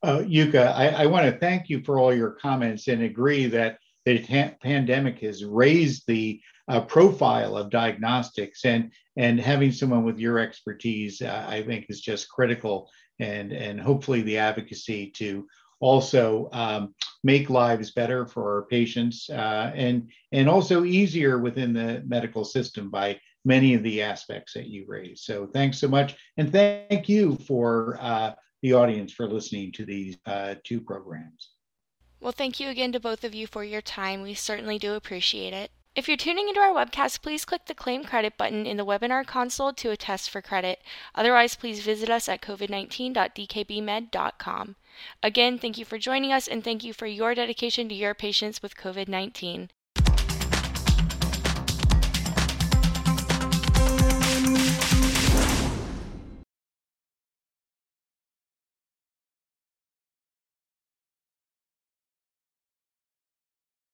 Uh, 0.03 0.19
Yuka, 0.19 0.73
I, 0.75 0.89
I 0.89 1.05
want 1.07 1.25
to 1.25 1.39
thank 1.39 1.69
you 1.69 1.83
for 1.83 1.99
all 1.99 2.13
your 2.13 2.31
comments 2.31 2.87
and 2.87 3.01
agree 3.01 3.47
that 3.47 3.79
the 4.05 4.19
pandemic 4.61 5.19
has 5.19 5.43
raised 5.43 6.03
the 6.07 6.39
uh, 6.67 6.81
profile 6.81 7.57
of 7.57 7.69
diagnostics 7.69 8.63
and 8.65 8.91
and 9.17 9.39
having 9.39 9.71
someone 9.71 10.03
with 10.03 10.19
your 10.19 10.39
expertise, 10.39 11.21
uh, 11.21 11.45
I 11.47 11.63
think, 11.63 11.87
is 11.89 11.99
just 11.99 12.29
critical 12.29 12.89
and, 13.21 13.53
and 13.53 13.79
hopefully 13.79 14.21
the 14.21 14.37
advocacy 14.37 15.11
to 15.11 15.47
also 15.79 16.49
um, 16.51 16.93
make 17.23 17.49
lives 17.49 17.91
better 17.91 18.25
for 18.25 18.55
our 18.55 18.65
patients 18.65 19.29
uh, 19.29 19.71
and, 19.75 20.11
and 20.31 20.49
also 20.49 20.83
easier 20.83 21.39
within 21.39 21.73
the 21.73 22.03
medical 22.05 22.43
system 22.43 22.89
by 22.89 23.19
many 23.45 23.73
of 23.73 23.83
the 23.83 24.01
aspects 24.01 24.53
that 24.53 24.67
you 24.67 24.85
raised. 24.87 25.23
So 25.23 25.47
thanks 25.47 25.79
so 25.79 25.87
much. 25.87 26.15
And 26.37 26.51
thank 26.51 27.09
you 27.09 27.37
for 27.47 27.97
uh, 27.99 28.33
the 28.61 28.73
audience 28.73 29.11
for 29.11 29.27
listening 29.27 29.71
to 29.73 29.85
these 29.85 30.17
uh, 30.25 30.55
two 30.63 30.81
programs. 30.81 31.51
Well, 32.19 32.31
thank 32.31 32.59
you 32.59 32.69
again 32.69 32.91
to 32.91 32.99
both 32.99 33.23
of 33.23 33.33
you 33.33 33.47
for 33.47 33.63
your 33.63 33.81
time. 33.81 34.21
We 34.21 34.35
certainly 34.35 34.77
do 34.77 34.93
appreciate 34.93 35.53
it. 35.53 35.71
If 35.93 36.07
you're 36.07 36.15
tuning 36.15 36.47
into 36.47 36.61
our 36.61 36.73
webcast, 36.73 37.21
please 37.21 37.43
click 37.43 37.65
the 37.65 37.75
Claim 37.75 38.05
Credit 38.05 38.37
button 38.37 38.65
in 38.65 38.77
the 38.77 38.85
webinar 38.85 39.25
console 39.25 39.73
to 39.73 39.91
attest 39.91 40.29
for 40.29 40.41
credit. 40.41 40.81
Otherwise, 41.15 41.55
please 41.55 41.81
visit 41.81 42.09
us 42.09 42.29
at 42.29 42.41
covid19.dkbmed.com. 42.41 44.75
Again, 45.21 45.59
thank 45.59 45.77
you 45.77 45.83
for 45.83 45.97
joining 45.97 46.31
us 46.31 46.47
and 46.47 46.63
thank 46.63 46.85
you 46.85 46.93
for 46.93 47.07
your 47.07 47.35
dedication 47.35 47.89
to 47.89 47.95
your 47.95 48.13
patients 48.13 48.61
with 48.61 48.77
COVID 48.77 49.09
19. 49.09 49.69